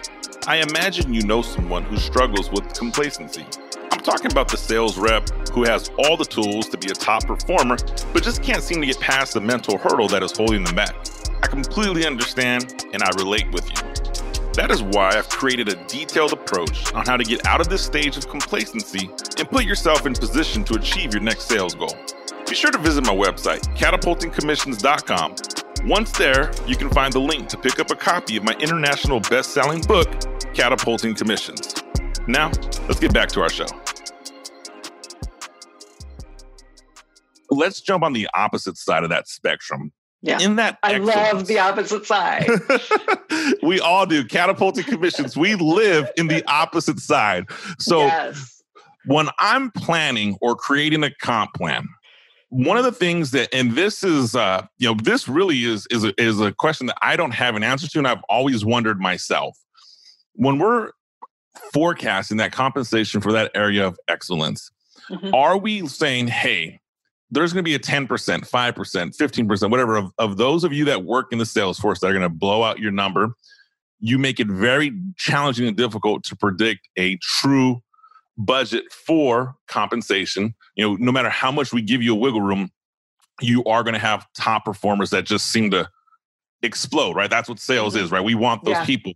I 0.47 0.59
imagine 0.59 1.13
you 1.13 1.23
know 1.23 1.43
someone 1.43 1.83
who 1.83 1.97
struggles 1.97 2.51
with 2.51 2.73
complacency. 2.73 3.45
I'm 3.93 4.01
talking 4.01 4.31
about 4.31 4.49
the 4.49 4.57
sales 4.57 4.97
rep 4.97 5.29
who 5.51 5.65
has 5.65 5.91
all 5.99 6.17
the 6.17 6.25
tools 6.25 6.69
to 6.69 6.79
be 6.79 6.89
a 6.91 6.95
top 6.95 7.27
performer, 7.27 7.77
but 8.13 8.23
just 8.23 8.43
can't 8.43 8.63
seem 8.63 8.81
to 8.81 8.87
get 8.87 9.01
past 9.01 9.35
the 9.35 9.41
mental 9.41 9.79
hurdle 9.79 10.09
that 10.09 10.23
is 10.23 10.37
holding 10.37 10.65
them 10.65 10.75
back. 10.75 10.95
I 11.43 11.47
completely 11.47 12.07
understand 12.07 12.87
and 12.93 13.03
I 13.03 13.11
relate 13.19 13.51
with 13.53 13.69
you. 13.69 13.91
That 14.55 14.71
is 14.71 14.83
why 14.83 15.11
I've 15.17 15.29
created 15.29 15.69
a 15.69 15.77
detailed 15.87 16.33
approach 16.33 16.93
on 16.93 17.07
how 17.07 17.17
to 17.17 17.25
get 17.25 17.47
out 17.47 17.61
of 17.61 17.69
this 17.69 17.85
stage 17.85 18.17
of 18.17 18.29
complacency 18.29 19.11
and 19.39 19.49
put 19.49 19.65
yourself 19.65 20.07
in 20.07 20.13
position 20.13 20.65
to 20.65 20.75
achieve 20.75 21.15
your 21.15 21.23
next 21.23 21.45
sales 21.45 21.75
goal. 21.75 21.97
Be 22.49 22.55
sure 22.55 22.71
to 22.71 22.79
visit 22.79 23.05
my 23.05 23.15
website, 23.15 23.61
catapultingcommissions.com. 23.77 25.37
Once 25.89 26.13
there, 26.13 26.51
you 26.67 26.77
can 26.77 26.91
find 26.91 27.13
the 27.13 27.21
link 27.21 27.49
to 27.49 27.57
pick 27.57 27.79
up 27.79 27.91
a 27.91 27.97
copy 27.97 28.37
of 28.37 28.45
my 28.45 28.53
international 28.61 29.21
best 29.21 29.55
selling 29.55 29.81
book, 29.83 30.09
Catapulting 30.53 31.15
Commissions. 31.15 31.75
Now, 32.27 32.51
let's 32.89 33.01
get 33.01 33.15
back 33.15 33.29
to 33.31 33.41
our 33.41 33.49
show. 33.49 33.67
Let's 37.51 37.81
jump 37.81 38.03
on 38.03 38.13
the 38.13 38.29
opposite 38.35 38.77
side 38.77 39.03
of 39.03 39.11
that 39.11 39.29
spectrum. 39.29 39.93
Yeah. 40.23 40.41
In 40.41 40.57
that 40.57 40.79
I 40.83 40.99
love 40.99 41.47
the 41.47 41.59
opposite 41.59 42.05
side. 42.05 42.47
we 43.63 43.81
all 43.81 44.05
do. 44.05 44.25
Catapulting 44.25 44.85
commissions. 44.85 45.37
We 45.37 45.55
live 45.55 46.11
in 46.19 46.27
the 46.27 46.45
opposite 46.47 46.99
side. 46.99 47.47
So 47.79 48.01
yes. 48.01 48.63
when 49.07 49.29
I'm 49.39 49.71
planning 49.71 50.37
or 50.43 50.57
creating 50.57 51.05
a 51.05 51.11
comp 51.23 51.55
plan, 51.55 51.89
one 52.51 52.77
of 52.77 52.85
the 52.85 52.93
things 52.93 53.31
that 53.31 53.49
and 53.55 53.73
this 53.73 54.03
is 54.03 54.35
uh 54.35 54.67
you 54.79 54.89
know 54.89 54.97
this 55.03 55.29
really 55.29 55.65
is 55.65 55.87
is 55.91 56.05
a, 56.05 56.13
is 56.21 56.41
a 56.41 56.53
question 56.53 56.89
that 56.89 56.99
I 57.01 57.17
don't 57.17 57.33
have 57.33 57.57
an 57.57 57.63
answer 57.63 57.89
to 57.89 57.99
and 57.99 58.07
I've 58.07 58.23
always 58.29 58.65
wondered 58.65 59.01
myself. 59.01 59.57
When 60.35 60.59
we're 60.59 60.91
forecasting 61.73 62.37
that 62.39 62.53
compensation 62.53 63.21
for 63.21 63.33
that 63.33 63.53
area 63.55 63.87
of 63.87 63.99
excellence, 64.09 64.71
mm-hmm. 65.09 65.35
are 65.35 65.57
we 65.57 65.87
saying, 65.87 66.29
hey, 66.29 66.81
there's 67.31 67.53
going 67.53 67.65
to 67.65 67.69
be 67.69 67.75
a 67.75 67.79
10%, 67.79 68.07
5%, 68.09 69.17
15%, 69.17 69.71
whatever 69.71 69.97
of, 69.97 70.13
of 70.19 70.37
those 70.37 70.65
of 70.65 70.73
you 70.73 70.85
that 70.87 71.05
work 71.05 71.33
in 71.33 71.39
the 71.39 71.47
sales 71.47 71.79
force 71.79 72.01
that 72.01 72.09
are 72.09 72.13
going 72.13 72.23
to 72.23 72.29
blow 72.29 72.63
out 72.63 72.79
your 72.79 72.91
number. 72.91 73.33
You 74.01 74.19
make 74.19 74.41
it 74.41 74.49
very 74.49 74.93
challenging 75.17 75.69
and 75.69 75.77
difficult 75.77 76.25
to 76.25 76.37
predict 76.37 76.89
a 76.97 77.19
true 77.23 77.83
budget 78.37 78.85
for 78.93 79.55
compensation. 79.69 80.55
You 80.75 80.89
know, 80.89 80.97
no 80.97 81.13
matter 81.13 81.29
how 81.29 81.53
much 81.53 81.73
we 81.73 81.83
give 81.83 82.03
you 82.03 82.15
a 82.15 82.19
wiggle 82.19 82.41
room, 82.41 82.71
you 83.41 83.63
are 83.65 83.83
going 83.83 83.95
to 83.95 84.01
have 84.01 84.27
top 84.35 84.65
performers 84.65 85.11
that 85.11 85.25
just 85.25 85.53
seem 85.53 85.71
to 85.71 85.89
explode, 86.63 87.15
right? 87.15 87.31
That's 87.31 87.49
what 87.49 87.59
sales 87.59 87.95
mm-hmm. 87.95 88.05
is, 88.05 88.11
right? 88.11 88.25
We 88.25 88.35
want 88.35 88.65
those 88.65 88.73
yeah. 88.73 88.85
people. 88.85 89.13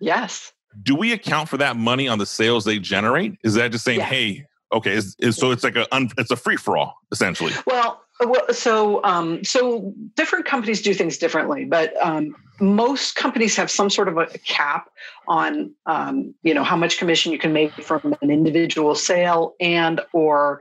Yes. 0.00 0.52
Do 0.82 0.94
we 0.94 1.12
account 1.12 1.48
for 1.48 1.56
that 1.58 1.76
money 1.76 2.08
on 2.08 2.18
the 2.18 2.26
sales 2.26 2.64
they 2.64 2.78
generate? 2.78 3.34
Is 3.44 3.54
that 3.54 3.70
just 3.70 3.84
saying, 3.84 4.00
yeah. 4.00 4.06
hey, 4.06 4.46
Okay, 4.74 4.92
is, 4.92 5.14
is, 5.20 5.36
so 5.36 5.52
it's 5.52 5.62
like 5.62 5.76
a 5.76 5.86
it's 6.18 6.32
a 6.32 6.36
free 6.36 6.56
for 6.56 6.76
all 6.76 6.96
essentially. 7.12 7.52
Well, 7.64 8.02
so 8.50 9.02
um, 9.04 9.44
so 9.44 9.94
different 10.16 10.46
companies 10.46 10.82
do 10.82 10.94
things 10.94 11.16
differently, 11.16 11.64
but 11.64 11.94
um, 12.04 12.34
most 12.60 13.14
companies 13.14 13.56
have 13.56 13.70
some 13.70 13.88
sort 13.88 14.08
of 14.08 14.18
a 14.18 14.26
cap 14.38 14.90
on 15.28 15.72
um, 15.86 16.34
you 16.42 16.52
know 16.54 16.64
how 16.64 16.76
much 16.76 16.98
commission 16.98 17.30
you 17.30 17.38
can 17.38 17.52
make 17.52 17.72
from 17.84 18.16
an 18.20 18.30
individual 18.30 18.96
sale 18.96 19.54
and 19.60 20.00
or 20.12 20.60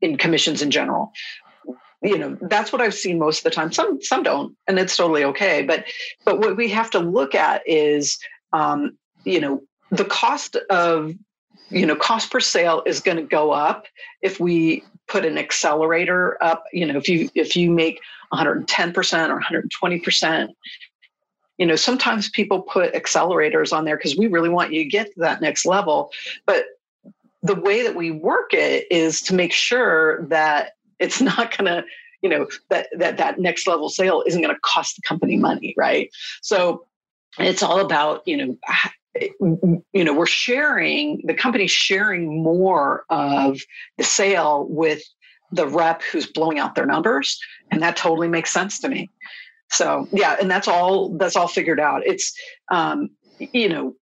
in 0.00 0.16
commissions 0.16 0.60
in 0.60 0.72
general. 0.72 1.12
You 2.02 2.18
know 2.18 2.36
that's 2.42 2.72
what 2.72 2.82
I've 2.82 2.94
seen 2.94 3.20
most 3.20 3.38
of 3.38 3.44
the 3.44 3.50
time. 3.50 3.72
Some 3.72 4.02
some 4.02 4.24
don't, 4.24 4.56
and 4.66 4.80
it's 4.80 4.96
totally 4.96 5.24
okay. 5.24 5.62
But 5.62 5.84
but 6.24 6.40
what 6.40 6.56
we 6.56 6.68
have 6.70 6.90
to 6.90 6.98
look 6.98 7.36
at 7.36 7.62
is 7.66 8.18
um, 8.52 8.98
you 9.24 9.40
know 9.40 9.62
the 9.90 10.04
cost 10.04 10.56
of 10.70 11.12
you 11.70 11.86
know 11.86 11.96
cost 11.96 12.30
per 12.30 12.40
sale 12.40 12.82
is 12.86 13.00
going 13.00 13.16
to 13.16 13.22
go 13.22 13.52
up 13.52 13.86
if 14.22 14.38
we 14.40 14.84
put 15.08 15.24
an 15.24 15.38
accelerator 15.38 16.42
up 16.42 16.64
you 16.72 16.86
know 16.86 16.96
if 16.96 17.08
you 17.08 17.28
if 17.34 17.56
you 17.56 17.70
make 17.70 18.00
110% 18.32 19.28
or 19.28 19.40
120% 19.40 20.48
you 21.58 21.66
know 21.66 21.76
sometimes 21.76 22.28
people 22.30 22.62
put 22.62 22.92
accelerators 22.94 23.72
on 23.72 23.84
there 23.84 23.96
because 23.96 24.16
we 24.16 24.26
really 24.26 24.48
want 24.48 24.72
you 24.72 24.82
to 24.82 24.88
get 24.88 25.06
to 25.06 25.20
that 25.20 25.40
next 25.40 25.64
level 25.64 26.10
but 26.46 26.64
the 27.42 27.54
way 27.54 27.82
that 27.82 27.94
we 27.94 28.10
work 28.10 28.54
it 28.54 28.86
is 28.90 29.20
to 29.20 29.34
make 29.34 29.52
sure 29.52 30.24
that 30.26 30.72
it's 30.98 31.20
not 31.20 31.56
going 31.56 31.66
to 31.66 31.84
you 32.22 32.30
know 32.30 32.48
that 32.70 32.88
that 32.96 33.18
that 33.18 33.38
next 33.38 33.66
level 33.66 33.88
sale 33.88 34.24
isn't 34.26 34.40
going 34.40 34.54
to 34.54 34.60
cost 34.62 34.96
the 34.96 35.02
company 35.02 35.36
money 35.36 35.74
right? 35.76 36.10
So 36.40 36.86
it's 37.38 37.62
all 37.62 37.80
about 37.80 38.26
you 38.26 38.36
know 38.36 38.56
you 39.40 40.04
know 40.04 40.12
we're 40.12 40.26
sharing 40.26 41.22
the 41.24 41.34
company's 41.34 41.70
sharing 41.70 42.42
more 42.42 43.04
of 43.10 43.60
the 43.96 44.04
sale 44.04 44.66
with 44.68 45.02
the 45.52 45.66
rep 45.66 46.02
who's 46.02 46.26
blowing 46.26 46.58
out 46.58 46.74
their 46.74 46.86
numbers 46.86 47.38
and 47.70 47.80
that 47.82 47.96
totally 47.96 48.28
makes 48.28 48.52
sense 48.52 48.80
to 48.80 48.88
me. 48.88 49.10
So 49.70 50.08
yeah 50.12 50.36
and 50.40 50.50
that's 50.50 50.68
all 50.68 51.16
that's 51.16 51.36
all 51.36 51.48
figured 51.48 51.80
out. 51.80 52.02
It's 52.04 52.32
um 52.70 53.10
you 53.38 53.68
know 53.68 53.94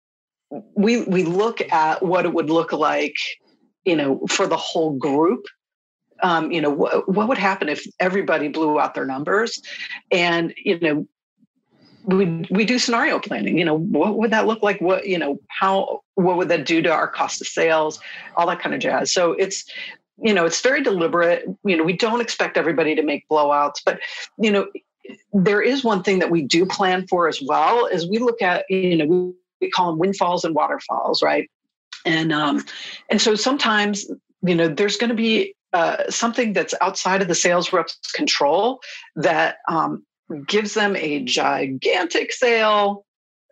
we 0.75 1.03
we 1.03 1.23
look 1.23 1.61
at 1.71 2.03
what 2.03 2.25
it 2.25 2.33
would 2.33 2.49
look 2.49 2.73
like 2.73 3.15
you 3.85 3.95
know 3.95 4.21
for 4.29 4.47
the 4.47 4.57
whole 4.57 4.93
group. 4.97 5.45
Um, 6.21 6.51
you 6.53 6.61
know 6.61 6.69
what, 6.69 7.09
what 7.09 7.27
would 7.27 7.37
happen 7.37 7.67
if 7.67 7.85
everybody 7.99 8.47
blew 8.47 8.79
out 8.79 8.93
their 8.93 9.05
numbers? 9.05 9.61
And 10.09 10.53
you 10.57 10.79
know 10.79 11.07
we 12.03 12.45
we 12.49 12.65
do 12.65 12.77
scenario 12.79 13.19
planning 13.19 13.57
you 13.57 13.65
know 13.65 13.77
what 13.77 14.17
would 14.17 14.31
that 14.31 14.45
look 14.45 14.61
like? 14.61 14.79
What 14.81 15.07
you 15.07 15.17
know 15.17 15.39
how 15.49 16.01
what 16.15 16.37
would 16.37 16.49
that 16.49 16.65
do 16.65 16.81
to 16.81 16.91
our 16.91 17.07
cost 17.07 17.41
of 17.41 17.47
sales? 17.47 17.99
All 18.35 18.47
that 18.47 18.59
kind 18.59 18.75
of 18.75 18.81
jazz. 18.81 19.11
So 19.11 19.33
it's 19.33 19.65
you 20.21 20.33
know 20.33 20.45
it's 20.45 20.61
very 20.61 20.81
deliberate. 20.81 21.45
You 21.63 21.77
know 21.77 21.83
we 21.83 21.95
don't 21.95 22.21
expect 22.21 22.57
everybody 22.57 22.95
to 22.95 23.03
make 23.03 23.27
blowouts 23.29 23.81
but 23.85 23.99
you 24.37 24.51
know 24.51 24.67
there 25.33 25.61
is 25.61 25.83
one 25.83 26.01
thing 26.01 26.19
that 26.19 26.31
we 26.31 26.41
do 26.41 26.65
plan 26.65 27.05
for 27.07 27.27
as 27.27 27.41
well 27.45 27.85
is 27.85 28.09
we 28.09 28.19
look 28.19 28.41
at 28.41 28.65
you 28.69 28.97
know 28.97 29.05
we, 29.05 29.33
we 29.61 29.69
call 29.69 29.91
them 29.91 29.99
windfalls 29.99 30.43
and 30.43 30.55
waterfalls 30.55 31.21
right? 31.21 31.49
And 32.05 32.33
um 32.33 32.63
and 33.09 33.21
so 33.21 33.35
sometimes 33.35 34.09
you 34.41 34.55
know 34.55 34.67
there's 34.67 34.97
going 34.97 35.09
to 35.09 35.15
be 35.15 35.55
uh, 35.73 36.09
something 36.09 36.53
that's 36.53 36.75
outside 36.81 37.21
of 37.21 37.27
the 37.27 37.33
sales 37.33 37.73
rep's 37.73 37.97
control 38.13 38.79
that 39.15 39.57
um, 39.67 40.05
gives 40.47 40.73
them 40.73 40.95
a 40.95 41.23
gigantic 41.23 42.31
sale 42.31 43.05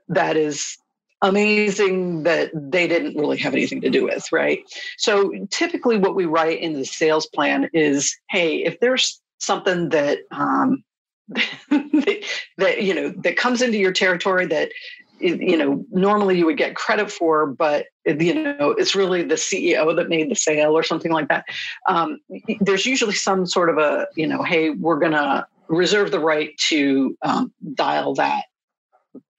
that 0.09 0.35
is 0.35 0.77
amazing 1.21 2.23
that 2.23 2.51
they 2.53 2.87
didn't 2.87 3.15
really 3.15 3.37
have 3.37 3.53
anything 3.53 3.81
to 3.81 3.89
do 3.89 4.05
with, 4.05 4.31
right? 4.31 4.63
So 4.97 5.31
typically, 5.51 5.97
what 5.97 6.15
we 6.15 6.25
write 6.25 6.59
in 6.59 6.73
the 6.73 6.85
sales 6.85 7.27
plan 7.27 7.69
is, 7.73 8.15
hey, 8.29 8.63
if 8.63 8.79
there's 8.79 9.21
something 9.39 9.89
that 9.89 10.19
um, 10.31 10.83
that 11.29 12.81
you 12.81 12.93
know 12.93 13.09
that 13.23 13.37
comes 13.37 13.61
into 13.61 13.77
your 13.77 13.91
territory 13.91 14.45
that 14.47 14.71
you 15.19 15.55
know 15.55 15.85
normally 15.91 16.37
you 16.37 16.45
would 16.45 16.57
get 16.57 16.75
credit 16.75 17.11
for 17.11 17.45
but 17.45 17.85
you 18.05 18.33
know 18.33 18.71
it's 18.71 18.95
really 18.95 19.21
the 19.23 19.35
ceo 19.35 19.95
that 19.95 20.09
made 20.09 20.29
the 20.29 20.35
sale 20.35 20.75
or 20.75 20.83
something 20.83 21.11
like 21.11 21.27
that 21.29 21.45
um, 21.87 22.19
there's 22.59 22.85
usually 22.85 23.13
some 23.13 23.45
sort 23.45 23.69
of 23.69 23.77
a 23.77 24.07
you 24.15 24.27
know 24.27 24.43
hey 24.43 24.71
we're 24.71 24.99
to 24.99 25.45
reserve 25.71 26.11
the 26.11 26.19
right 26.19 26.55
to 26.57 27.17
um, 27.23 27.53
dial 27.73 28.13
that 28.15 28.43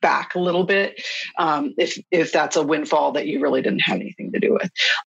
back 0.00 0.34
a 0.34 0.40
little 0.40 0.64
bit 0.64 1.00
um, 1.38 1.72
if 1.78 1.96
if 2.10 2.32
that's 2.32 2.56
a 2.56 2.62
windfall 2.62 3.12
that 3.12 3.26
you 3.26 3.40
really 3.40 3.62
didn't 3.62 3.80
have 3.80 4.00
anything 4.00 4.32
to 4.32 4.40
do 4.40 4.52
with. 4.52 4.70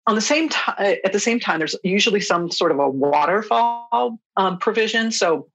On 0.06 0.14
the 0.14 0.20
same 0.20 0.48
time, 0.48 0.96
at 1.04 1.12
the 1.12 1.20
same 1.20 1.38
time, 1.38 1.58
there's 1.58 1.76
usually 1.84 2.20
some 2.20 2.50
sort 2.50 2.72
of 2.72 2.78
a 2.78 2.88
waterfall 2.88 4.18
um, 4.36 4.58
provision. 4.58 5.12
So 5.12 5.48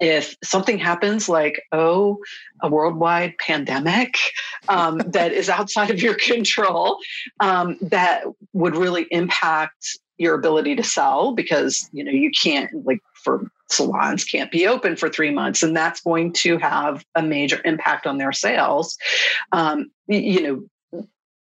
if 0.00 0.36
something 0.42 0.78
happens 0.78 1.28
like 1.28 1.62
oh 1.70 2.18
a 2.62 2.68
worldwide 2.68 3.34
pandemic 3.38 4.16
um, 4.68 4.98
that 5.06 5.32
is 5.32 5.48
outside 5.48 5.90
of 5.90 6.02
your 6.02 6.14
control 6.14 6.98
um, 7.38 7.76
that 7.80 8.24
would 8.52 8.76
really 8.76 9.06
impact 9.12 9.98
your 10.18 10.34
ability 10.34 10.74
to 10.74 10.82
sell 10.82 11.32
because 11.32 11.88
you 11.92 12.02
know 12.02 12.10
you 12.10 12.30
can't 12.30 12.70
like 12.84 13.00
for 13.24 13.50
salons 13.70 14.24
can't 14.24 14.50
be 14.50 14.66
open 14.66 14.94
for 14.94 15.08
three 15.08 15.30
months 15.30 15.62
and 15.62 15.74
that's 15.74 16.00
going 16.02 16.32
to 16.32 16.58
have 16.58 17.04
a 17.14 17.22
major 17.22 17.60
impact 17.64 18.06
on 18.06 18.18
their 18.18 18.32
sales. 18.32 18.96
Um, 19.52 19.90
you 20.06 20.42
know 20.42 21.02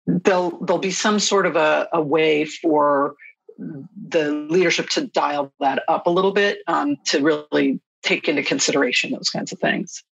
there'll 0.07 0.63
there'll 0.63 0.81
be 0.81 0.91
some 0.91 1.19
sort 1.19 1.45
of 1.45 1.55
a, 1.55 1.87
a 1.93 2.01
way 2.01 2.45
for 2.45 3.15
the 3.57 4.31
leadership 4.49 4.89
to 4.89 5.07
dial 5.07 5.51
that 5.59 5.83
up 5.87 6.07
a 6.07 6.09
little 6.09 6.33
bit 6.33 6.59
um, 6.67 6.97
to 7.05 7.21
really 7.21 7.79
take 8.03 8.27
into 8.27 8.43
consideration 8.43 9.11
those 9.11 9.29
kinds 9.29 9.51
of 9.51 9.59
things. 9.59 10.03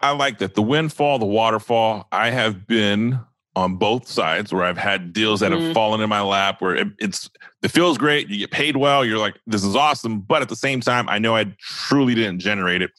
I 0.00 0.10
like 0.10 0.38
that. 0.38 0.54
The 0.54 0.62
windfall 0.62 1.18
the 1.18 1.26
waterfall 1.26 2.08
i 2.10 2.30
have 2.30 2.66
been 2.66 3.20
on 3.56 3.76
both 3.76 4.08
sides 4.08 4.52
where 4.52 4.64
I've 4.64 4.78
had 4.78 5.12
deals 5.12 5.40
that 5.40 5.52
mm-hmm. 5.52 5.66
have 5.66 5.74
fallen 5.74 6.00
in 6.00 6.08
my 6.08 6.20
lap 6.20 6.60
where 6.60 6.74
it, 6.74 6.88
it's 6.98 7.30
it 7.62 7.70
feels 7.70 7.98
great, 7.98 8.28
you 8.28 8.38
get 8.38 8.50
paid 8.50 8.76
well, 8.76 9.04
you're 9.04 9.18
like 9.18 9.36
this 9.46 9.64
is 9.64 9.76
awesome, 9.76 10.20
but 10.20 10.42
at 10.42 10.48
the 10.48 10.56
same 10.56 10.80
time 10.80 11.08
I 11.08 11.18
know 11.18 11.36
I 11.36 11.54
truly 11.60 12.14
didn't 12.14 12.40
generate 12.40 12.82
it. 12.82 12.90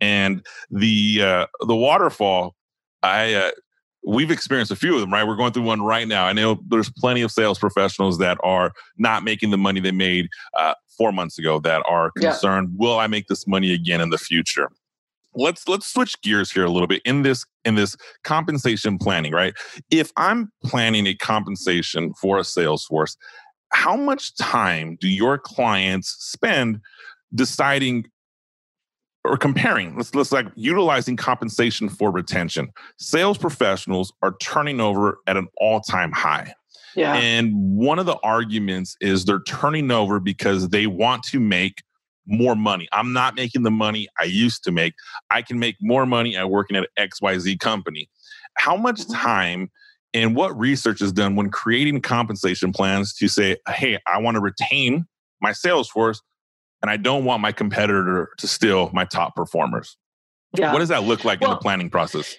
And 0.00 0.44
the 0.70 1.22
uh 1.22 1.46
the 1.66 1.76
waterfall 1.76 2.54
I 3.02 3.34
uh 3.34 3.50
we've 4.04 4.30
experienced 4.30 4.72
a 4.72 4.76
few 4.76 4.94
of 4.94 5.00
them, 5.00 5.12
right? 5.12 5.26
We're 5.26 5.36
going 5.36 5.52
through 5.52 5.62
one 5.62 5.82
right 5.82 6.08
now. 6.08 6.26
I 6.26 6.32
know 6.32 6.60
there's 6.68 6.90
plenty 6.90 7.22
of 7.22 7.30
sales 7.30 7.58
professionals 7.58 8.18
that 8.18 8.36
are 8.42 8.72
not 8.98 9.22
making 9.22 9.50
the 9.50 9.58
money 9.58 9.80
they 9.80 9.92
made 9.92 10.28
uh, 10.58 10.74
four 10.98 11.12
months 11.12 11.38
ago 11.38 11.60
that 11.60 11.82
are 11.88 12.10
concerned, 12.10 12.70
yeah. 12.72 12.76
will 12.78 12.98
I 12.98 13.06
make 13.06 13.28
this 13.28 13.46
money 13.46 13.72
again 13.72 14.00
in 14.00 14.10
the 14.10 14.18
future? 14.18 14.70
Let's 15.34 15.66
let's 15.68 15.86
switch 15.86 16.20
gears 16.22 16.50
here 16.50 16.64
a 16.64 16.70
little 16.70 16.86
bit 16.86 17.02
in 17.04 17.22
this 17.22 17.44
in 17.64 17.74
this 17.74 17.96
compensation 18.24 18.98
planning 18.98 19.32
right? 19.32 19.54
If 19.90 20.12
i'm 20.16 20.52
planning 20.64 21.06
a 21.06 21.14
compensation 21.14 22.12
for 22.14 22.38
a 22.38 22.44
sales 22.44 22.84
force 22.84 23.16
how 23.72 23.96
much 23.96 24.36
time 24.36 24.96
do 25.00 25.08
your 25.08 25.38
clients 25.38 26.16
spend 26.18 26.80
deciding 27.34 28.04
or 29.24 29.36
comparing 29.36 29.96
let's 29.96 30.14
let's 30.14 30.32
like 30.32 30.46
utilizing 30.54 31.16
compensation 31.16 31.88
for 31.88 32.10
retention? 32.10 32.70
Sales 32.98 33.38
professionals 33.38 34.12
are 34.22 34.34
turning 34.40 34.80
over 34.80 35.18
at 35.26 35.36
an 35.36 35.48
all-time 35.58 36.12
high. 36.12 36.54
Yeah. 36.94 37.14
And 37.14 37.54
one 37.54 37.98
of 37.98 38.06
the 38.06 38.18
arguments 38.22 38.96
is 39.00 39.24
they're 39.24 39.42
turning 39.44 39.90
over 39.90 40.20
because 40.20 40.68
they 40.68 40.86
want 40.86 41.22
to 41.24 41.40
make 41.40 41.82
more 42.26 42.54
money. 42.54 42.88
I'm 42.92 43.12
not 43.12 43.34
making 43.34 43.62
the 43.62 43.70
money 43.70 44.08
I 44.20 44.24
used 44.24 44.64
to 44.64 44.72
make. 44.72 44.94
I 45.30 45.42
can 45.42 45.58
make 45.58 45.76
more 45.80 46.06
money 46.06 46.36
at 46.36 46.50
working 46.50 46.76
at 46.76 46.88
an 46.96 47.08
XYZ 47.08 47.58
company. 47.60 48.08
How 48.56 48.76
much 48.76 49.00
mm-hmm. 49.00 49.12
time 49.14 49.70
and 50.14 50.36
what 50.36 50.56
research 50.58 51.00
is 51.00 51.12
done 51.12 51.36
when 51.36 51.50
creating 51.50 52.00
compensation 52.02 52.72
plans 52.72 53.14
to 53.14 53.28
say, 53.28 53.56
hey, 53.68 53.98
I 54.06 54.18
want 54.18 54.34
to 54.36 54.40
retain 54.40 55.06
my 55.40 55.52
sales 55.52 55.88
force 55.88 56.20
and 56.82 56.90
I 56.90 56.96
don't 56.96 57.24
want 57.24 57.40
my 57.40 57.52
competitor 57.52 58.30
to 58.38 58.46
steal 58.46 58.90
my 58.92 59.04
top 59.04 59.34
performers? 59.34 59.96
Yeah. 60.56 60.72
What 60.72 60.80
does 60.80 60.90
that 60.90 61.04
look 61.04 61.24
like 61.24 61.40
well, 61.40 61.52
in 61.52 61.56
the 61.56 61.60
planning 61.60 61.88
process? 61.88 62.36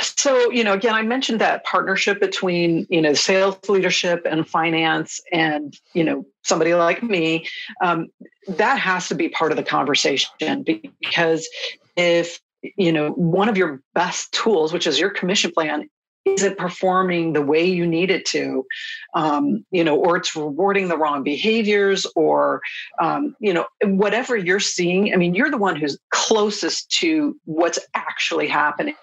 So, 0.00 0.50
you 0.50 0.64
know, 0.64 0.72
again, 0.72 0.94
I 0.94 1.02
mentioned 1.02 1.40
that 1.40 1.64
partnership 1.64 2.20
between, 2.20 2.86
you 2.90 3.00
know, 3.00 3.14
sales 3.14 3.56
leadership 3.68 4.26
and 4.28 4.48
finance 4.48 5.20
and, 5.32 5.76
you 5.94 6.02
know, 6.02 6.26
somebody 6.42 6.74
like 6.74 7.02
me. 7.02 7.46
Um, 7.82 8.08
that 8.48 8.78
has 8.80 9.08
to 9.08 9.14
be 9.14 9.28
part 9.28 9.52
of 9.52 9.56
the 9.56 9.62
conversation 9.62 10.64
because 11.00 11.48
if, 11.96 12.40
you 12.76 12.92
know, 12.92 13.10
one 13.10 13.48
of 13.48 13.56
your 13.56 13.80
best 13.94 14.32
tools, 14.32 14.72
which 14.72 14.86
is 14.86 14.98
your 14.98 15.10
commission 15.10 15.52
plan, 15.52 15.88
isn't 16.24 16.58
performing 16.58 17.32
the 17.32 17.40
way 17.40 17.64
you 17.64 17.86
need 17.86 18.10
it 18.10 18.26
to, 18.26 18.66
um, 19.14 19.64
you 19.70 19.82
know, 19.84 19.96
or 19.96 20.16
it's 20.16 20.34
rewarding 20.36 20.88
the 20.88 20.96
wrong 20.98 21.22
behaviors, 21.22 22.04
or 22.16 22.60
um, 23.00 23.34
you 23.40 23.54
know, 23.54 23.66
whatever 23.84 24.36
you're 24.36 24.60
seeing. 24.60 25.14
I 25.14 25.16
mean, 25.16 25.34
you're 25.34 25.50
the 25.50 25.56
one 25.56 25.76
who's 25.76 25.98
closest 26.10 26.90
to 26.98 27.36
what's 27.44 27.78
actually 27.94 28.48
happening 28.48 28.94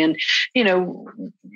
and 0.00 0.18
you 0.54 0.64
know 0.64 1.08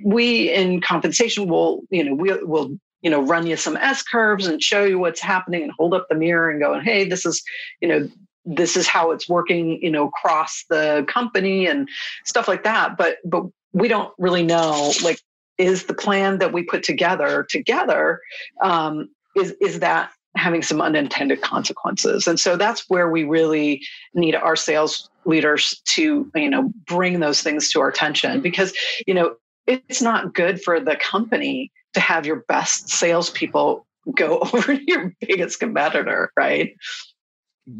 we 0.04 0.52
in 0.52 0.80
compensation 0.80 1.48
will 1.48 1.82
you 1.90 2.04
know 2.04 2.14
we 2.14 2.32
will 2.44 2.76
you 3.02 3.10
know 3.10 3.22
run 3.22 3.46
you 3.46 3.56
some 3.56 3.76
s 3.76 4.02
curves 4.02 4.46
and 4.46 4.62
show 4.62 4.84
you 4.84 4.98
what's 4.98 5.20
happening 5.20 5.62
and 5.62 5.72
hold 5.78 5.94
up 5.94 6.06
the 6.08 6.14
mirror 6.14 6.50
and 6.50 6.60
go 6.60 6.78
hey 6.80 7.04
this 7.04 7.24
is 7.24 7.42
you 7.80 7.88
know 7.88 8.08
this 8.48 8.76
is 8.76 8.88
how 8.88 9.10
it's 9.10 9.28
working 9.28 9.80
you 9.82 9.90
know 9.90 10.08
across 10.08 10.64
the 10.70 11.04
company 11.08 11.66
and 11.66 11.88
stuff 12.24 12.48
like 12.48 12.64
that. 12.64 12.96
But 12.96 13.18
but 13.24 13.44
we 13.72 13.88
don't 13.88 14.12
really 14.18 14.42
know 14.42 14.92
like 15.04 15.20
is 15.58 15.84
the 15.84 15.94
plan 15.94 16.38
that 16.38 16.52
we 16.52 16.62
put 16.62 16.82
together 16.82 17.46
together 17.48 18.20
um, 18.62 19.08
is 19.36 19.54
is 19.60 19.80
that 19.80 20.10
having 20.36 20.62
some 20.62 20.80
unintended 20.80 21.42
consequences? 21.42 22.26
And 22.26 22.40
so 22.40 22.56
that's 22.56 22.88
where 22.88 23.10
we 23.10 23.24
really 23.24 23.84
need 24.14 24.34
our 24.34 24.56
sales 24.56 25.10
leaders 25.28 25.80
to 25.84 26.30
you 26.34 26.50
know 26.50 26.72
bring 26.86 27.20
those 27.20 27.42
things 27.42 27.70
to 27.70 27.80
our 27.80 27.88
attention 27.88 28.40
because 28.40 28.72
you 29.06 29.14
know 29.14 29.36
it's 29.66 30.02
not 30.02 30.34
good 30.34 30.60
for 30.62 30.80
the 30.80 30.96
company 30.96 31.70
to 31.92 32.00
have 32.00 32.26
your 32.26 32.44
best 32.48 32.88
salespeople 32.88 33.86
go 34.16 34.38
over 34.52 34.76
to 34.76 34.82
your 34.86 35.14
biggest 35.20 35.60
competitor 35.60 36.32
right? 36.36 36.74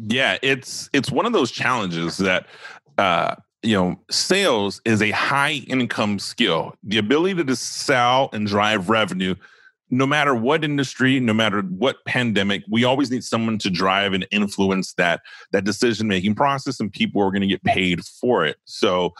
Yeah 0.07 0.37
it's 0.41 0.89
it's 0.93 1.11
one 1.11 1.25
of 1.25 1.33
those 1.33 1.51
challenges 1.51 2.17
that 2.17 2.45
uh 2.97 3.35
you 3.63 3.75
know 3.75 3.99
sales 4.09 4.81
is 4.85 5.01
a 5.01 5.11
high 5.11 5.63
income 5.67 6.19
skill. 6.19 6.75
The 6.83 6.97
ability 6.97 7.43
to 7.43 7.55
sell 7.55 8.29
and 8.33 8.47
drive 8.47 8.89
revenue 8.89 9.35
no 9.89 10.05
matter 10.05 10.35
what 10.35 10.63
industry, 10.63 11.19
no 11.19 11.33
matter 11.33 11.61
what 11.61 11.97
pandemic, 12.05 12.63
we 12.69 12.83
always 12.83 13.09
need 13.09 13.23
someone 13.23 13.57
to 13.59 13.69
drive 13.69 14.13
and 14.13 14.27
influence 14.31 14.93
that 14.93 15.21
that 15.51 15.63
decision 15.63 16.07
making 16.07 16.35
process, 16.35 16.79
and 16.79 16.91
people 16.91 17.21
are 17.21 17.31
going 17.31 17.41
to 17.41 17.47
get 17.47 17.63
paid 17.63 18.05
for 18.05 18.45
it. 18.45 18.57
So 18.65 19.13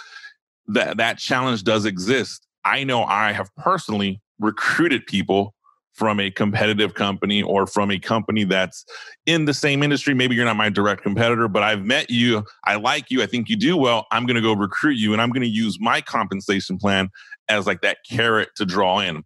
that 0.67 0.97
that 0.97 1.17
challenge 1.17 1.63
does 1.63 1.85
exist. 1.85 2.45
I 2.65 2.83
know 2.83 3.03
I 3.03 3.31
have 3.31 3.53
personally 3.55 4.21
recruited 4.39 5.05
people 5.05 5.55
from 5.93 6.19
a 6.19 6.31
competitive 6.31 6.93
company 6.93 7.41
or 7.41 7.67
from 7.67 7.91
a 7.91 7.99
company 7.99 8.45
that's 8.45 8.85
in 9.25 9.43
the 9.43 9.53
same 9.53 9.83
industry. 9.83 10.13
Maybe 10.13 10.33
you're 10.33 10.45
not 10.45 10.55
my 10.55 10.69
direct 10.69 11.01
competitor, 11.01 11.49
but 11.49 11.61
I've 11.61 11.83
met 11.83 12.09
you. 12.09 12.45
I 12.63 12.75
like 12.75 13.07
you. 13.09 13.21
I 13.21 13.25
think 13.25 13.49
you 13.49 13.57
do 13.57 13.75
well. 13.75 14.07
I'm 14.11 14.25
going 14.25 14.35
to 14.35 14.41
go 14.41 14.53
recruit 14.53 14.97
you 14.97 15.11
and 15.11 15.21
I'm 15.21 15.29
going 15.29 15.41
to 15.41 15.49
use 15.49 15.77
my 15.79 15.99
compensation 15.99 16.77
plan 16.77 17.09
as 17.49 17.67
like 17.67 17.81
that 17.81 17.97
carrot 18.09 18.49
to 18.55 18.65
draw 18.65 18.99
in. 18.99 19.25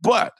But 0.00 0.32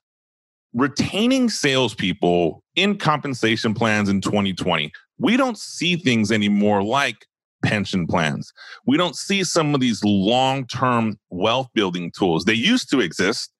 retaining 0.76 1.48
salespeople 1.48 2.62
in 2.76 2.98
compensation 2.98 3.72
plans 3.72 4.08
in 4.10 4.20
2020, 4.20 4.92
we 5.18 5.36
don't 5.36 5.58
see 5.58 5.96
things 5.96 6.30
anymore 6.30 6.82
like 6.82 7.26
pension 7.64 8.06
plans. 8.06 8.52
We 8.86 8.98
don't 8.98 9.16
see 9.16 9.42
some 9.42 9.74
of 9.74 9.80
these 9.80 10.04
long 10.04 10.66
term 10.66 11.18
wealth 11.30 11.68
building 11.74 12.12
tools. 12.12 12.44
They 12.44 12.54
used 12.54 12.90
to 12.90 13.00
exist, 13.00 13.50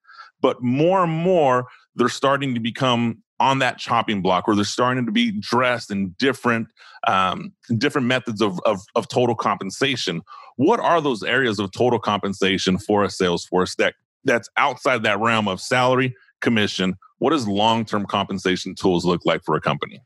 but 0.42 0.62
more 0.62 1.04
and 1.04 1.12
more 1.12 1.66
they're 1.96 2.10
starting 2.10 2.54
to 2.54 2.60
become 2.60 3.22
on 3.40 3.58
that 3.60 3.78
chopping 3.78 4.20
block 4.20 4.46
where 4.46 4.54
they're 4.54 4.64
starting 4.64 5.06
to 5.06 5.12
be 5.12 5.32
dressed 5.40 5.90
in 5.90 6.14
different 6.18 6.68
um, 7.06 7.52
different 7.78 8.06
methods 8.06 8.42
of, 8.42 8.60
of, 8.64 8.80
of 8.94 9.08
total 9.08 9.34
compensation 9.34 10.22
what 10.56 10.80
are 10.80 11.02
those 11.02 11.22
areas 11.22 11.58
of 11.58 11.70
total 11.70 11.98
compensation 11.98 12.78
for 12.78 13.04
a 13.04 13.10
sales 13.10 13.44
force 13.44 13.74
that 13.74 13.94
that's 14.24 14.48
outside 14.56 15.02
that 15.02 15.20
realm 15.20 15.48
of 15.48 15.60
salary 15.60 16.14
commission 16.40 16.96
what 17.18 17.30
does 17.30 17.48
long-term 17.48 18.06
compensation 18.06 18.74
tools 18.74 19.04
look 19.04 19.22
like 19.24 19.42
for 19.44 19.56
a 19.56 19.60
company 19.60 20.00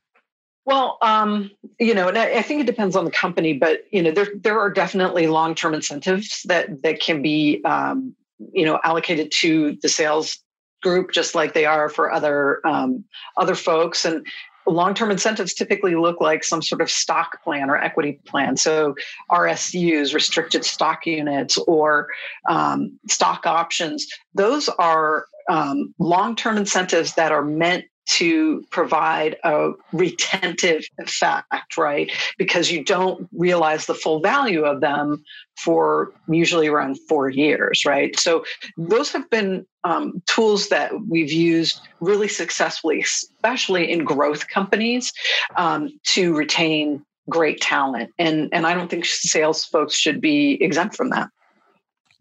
Well, 0.65 0.99
um, 1.03 1.51
you 1.79 1.95
know, 1.95 2.09
and 2.09 2.19
I, 2.19 2.39
I, 2.39 2.43
think 2.43 2.61
it 2.61 2.67
depends 2.67 2.95
on 2.95 3.05
the 3.05 3.11
company, 3.11 3.55
but 3.55 3.81
you 3.91 4.03
know, 4.03 4.13
there 4.13 4.29
there 4.35 4.61
are 4.61 4.71
definitely 4.71 5.27
long 5.27 5.55
term 5.55 5.75
incentives 5.75 6.43
that 6.45 6.83
that 6.83 7.01
can 7.01 7.23
be, 7.23 7.63
um, 7.65 8.15
you 8.53 8.65
know, 8.65 8.79
allocated 8.85 9.33
to 9.41 9.77
the 9.83 9.89
sales 9.89 10.39
group, 10.83 11.13
just 11.13 11.35
like 11.35 11.55
they 11.55 11.65
are 11.65 11.89
for 11.89 12.13
other 12.13 12.61
um, 12.67 13.05
other 13.37 13.55
folks. 13.55 14.05
And 14.05 14.27
long 14.67 14.95
term 14.95 15.11
incentives 15.11 15.55
typically 15.55 15.95
look 15.95 16.21
like 16.21 16.45
some 16.45 16.63
sort 16.63 16.81
of 16.81 16.91
stock 16.91 17.43
plan 17.43 17.71
or 17.71 17.77
equity 17.77 18.21
plan. 18.27 18.57
So 18.57 18.95
RSUs, 19.31 20.15
restricted 20.15 20.65
stock 20.65 21.07
units, 21.07 21.57
or 21.59 22.09
um, 22.49 22.99
stock 23.09 23.47
options. 23.47 24.07
Those 24.35 24.69
are 24.69 25.27
um, 25.51 25.93
long 25.99 26.37
term 26.37 26.57
incentives 26.57 27.15
that 27.15 27.33
are 27.33 27.45
meant 27.45 27.85
to 28.07 28.65
provide 28.71 29.37
a 29.45 29.71
retentive 29.93 30.83
effect, 30.99 31.77
right? 31.77 32.11
Because 32.39 32.71
you 32.71 32.83
don't 32.83 33.29
realize 33.33 33.87
the 33.87 33.95
full 33.95 34.21
value 34.21 34.65
of 34.65 34.81
them 34.81 35.23
for 35.63 36.13
usually 36.29 36.67
around 36.67 36.99
four 37.09 37.29
years, 37.29 37.85
right? 37.85 38.19
So 38.19 38.45
those 38.77 39.13
have 39.13 39.29
been 39.31 39.67
um, 39.85 40.23
tools 40.27 40.71
that 40.71 40.93
we've 41.09 41.33
used 41.33 41.81
really 42.01 42.29
successfully, 42.29 43.01
especially 43.01 43.91
in 43.91 44.05
growth 44.05 44.49
companies, 44.49 45.13
um, 45.57 45.91
to 46.07 46.35
retain 46.35 47.05
great 47.29 47.61
talent. 47.61 48.11
And 48.19 48.49
and 48.53 48.67
I 48.67 48.75
don't 48.75 48.91
think 48.91 49.05
sales 49.05 49.65
folks 49.65 49.95
should 49.95 50.21
be 50.21 50.63
exempt 50.63 50.97
from 50.97 51.11
that. 51.11 51.29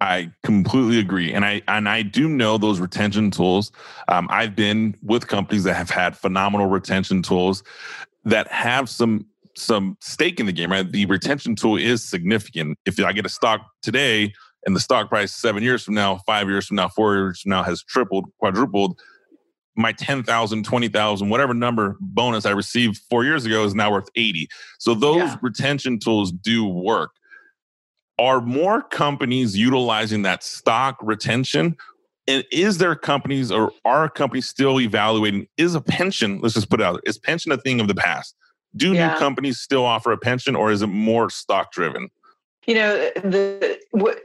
I 0.02 0.32
completely 0.44 1.00
agree, 1.00 1.34
and 1.34 1.44
I 1.44 1.62
and 1.68 1.90
I 1.90 2.04
do 2.04 2.30
know 2.30 2.58
those 2.58 2.80
retention 2.80 3.32
tools. 3.32 3.72
Um, 4.08 4.28
I've 4.32 4.56
been 4.56 4.96
with 5.04 5.28
companies 5.28 5.66
that 5.66 5.74
have 5.74 5.90
had 5.90 6.16
phenomenal 6.16 6.68
retention 6.68 7.22
tools 7.22 7.64
that 8.24 8.48
have 8.48 8.90
some 8.90 9.26
some 9.58 9.98
stake 10.00 10.40
in 10.40 10.46
the 10.46 10.54
game. 10.54 10.72
Right, 10.72 10.90
the 10.90 11.06
retention 11.06 11.56
tool 11.56 11.76
is 11.76 12.04
significant. 12.04 12.78
If 12.86 13.00
I 13.00 13.12
get 13.12 13.26
a 13.26 13.30
stock 13.30 13.62
today 13.82 14.34
and 14.66 14.76
the 14.76 14.80
stock 14.80 15.10
price 15.10 15.34
seven 15.34 15.64
years 15.64 15.84
from 15.84 15.96
now, 15.96 16.18
five 16.26 16.48
years 16.48 16.68
from 16.68 16.78
now, 16.78 16.88
four 16.88 17.16
years 17.16 17.42
from 17.42 17.50
now 17.50 17.64
has 17.64 17.84
tripled, 17.84 18.26
quadrupled, 18.40 19.00
my 19.76 19.94
10,000, 19.94 20.64
20,000, 20.64 21.30
whatever 21.30 21.54
number 21.54 21.98
bonus 22.00 22.46
I 22.46 22.52
received 22.52 23.02
four 23.10 23.24
years 23.24 23.46
ago 23.46 23.64
is 23.64 23.74
now 23.74 23.92
worth 23.92 24.10
80. 24.16 24.48
So 24.78 24.94
those 24.94 25.18
yeah. 25.18 25.38
retention 25.42 26.00
tools 26.00 26.32
do 26.32 26.66
work 26.66 27.12
are 28.20 28.42
more 28.42 28.82
companies 28.82 29.58
utilizing 29.58 30.24
that 30.24 30.44
stock 30.44 30.98
retention? 31.02 31.78
And 32.28 32.44
is 32.52 32.78
there 32.78 32.94
companies 32.96 33.52
or 33.52 33.72
are 33.86 34.10
companies 34.10 34.48
still 34.48 34.80
evaluating 34.80 35.48
is 35.58 35.74
a 35.74 35.82
pension, 35.82 36.42
let's 36.42 36.54
just 36.54 36.70
put 36.70 36.82
it 36.82 36.84
out 36.84 36.94
there, 36.94 37.02
is 37.06 37.18
pension 37.18 37.52
a 37.52 37.58
thing 37.58 37.80
of 37.80 37.88
the 37.88 37.96
past? 37.96 38.36
Do 38.76 38.94
yeah. 38.94 39.14
new 39.14 39.20
companies 39.20 39.60
still 39.60 39.86
offer 39.86 40.12
a 40.12 40.18
pension 40.18 40.56
or 40.56 40.70
is 40.70 40.82
it 40.82 40.88
more 40.88 41.30
stock 41.30 41.72
driven? 41.72 42.10
You 42.68 42.76
know, 42.76 43.10
the 43.16 43.80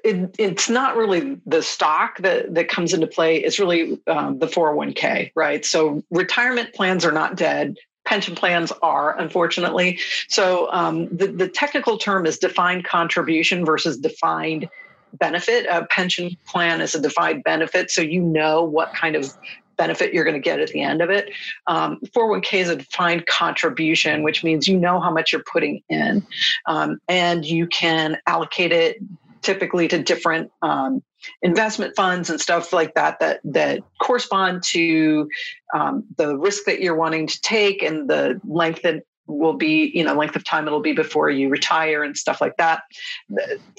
it, 0.04 0.34
it's 0.38 0.68
not 0.68 0.96
really 0.96 1.40
the 1.46 1.62
stock 1.62 2.18
that, 2.18 2.52
that 2.52 2.68
comes 2.68 2.92
into 2.92 3.06
play. 3.06 3.36
It's 3.36 3.58
really 3.58 3.98
um, 4.06 4.38
the 4.38 4.48
401k, 4.48 5.30
right? 5.34 5.64
So 5.64 6.02
retirement 6.10 6.74
plans 6.74 7.06
are 7.06 7.12
not 7.12 7.36
dead 7.36 7.76
pension 8.04 8.34
plans 8.34 8.72
are, 8.82 9.18
unfortunately. 9.18 9.98
So 10.28 10.70
um, 10.72 11.08
the, 11.08 11.28
the 11.28 11.48
technical 11.48 11.98
term 11.98 12.26
is 12.26 12.38
defined 12.38 12.84
contribution 12.84 13.64
versus 13.64 13.98
defined 13.98 14.68
benefit. 15.14 15.66
A 15.70 15.86
pension 15.86 16.36
plan 16.46 16.80
is 16.80 16.94
a 16.94 17.00
defined 17.00 17.44
benefit, 17.44 17.90
so 17.90 18.02
you 18.02 18.20
know 18.20 18.62
what 18.62 18.92
kind 18.94 19.16
of 19.16 19.32
benefit 19.76 20.14
you're 20.14 20.24
going 20.24 20.34
to 20.34 20.40
get 20.40 20.60
at 20.60 20.68
the 20.68 20.82
end 20.82 21.02
of 21.02 21.10
it. 21.10 21.30
Um, 21.66 21.98
401k 22.14 22.60
is 22.60 22.68
a 22.68 22.76
defined 22.76 23.26
contribution, 23.26 24.22
which 24.22 24.44
means 24.44 24.68
you 24.68 24.78
know 24.78 25.00
how 25.00 25.10
much 25.10 25.32
you're 25.32 25.42
putting 25.50 25.82
in, 25.88 26.26
um, 26.66 27.00
and 27.08 27.44
you 27.44 27.66
can 27.66 28.18
allocate 28.26 28.72
it 28.72 28.98
typically 29.44 29.86
to 29.88 30.02
different 30.02 30.50
um, 30.62 31.02
investment 31.42 31.94
funds 31.94 32.30
and 32.30 32.40
stuff 32.40 32.72
like 32.72 32.94
that 32.94 33.18
that 33.20 33.40
that 33.44 33.80
correspond 34.00 34.62
to 34.62 35.28
um, 35.74 36.04
the 36.16 36.36
risk 36.36 36.64
that 36.64 36.80
you're 36.80 36.96
wanting 36.96 37.26
to 37.26 37.40
take 37.40 37.82
and 37.82 38.08
the 38.08 38.40
length 38.44 38.82
that 38.82 39.02
will 39.26 39.54
be 39.54 39.90
you 39.94 40.04
know 40.04 40.14
length 40.14 40.36
of 40.36 40.44
time 40.44 40.66
it'll 40.66 40.80
be 40.80 40.92
before 40.92 41.30
you 41.30 41.48
retire 41.48 42.02
and 42.02 42.16
stuff 42.16 42.40
like 42.40 42.56
that. 42.56 42.82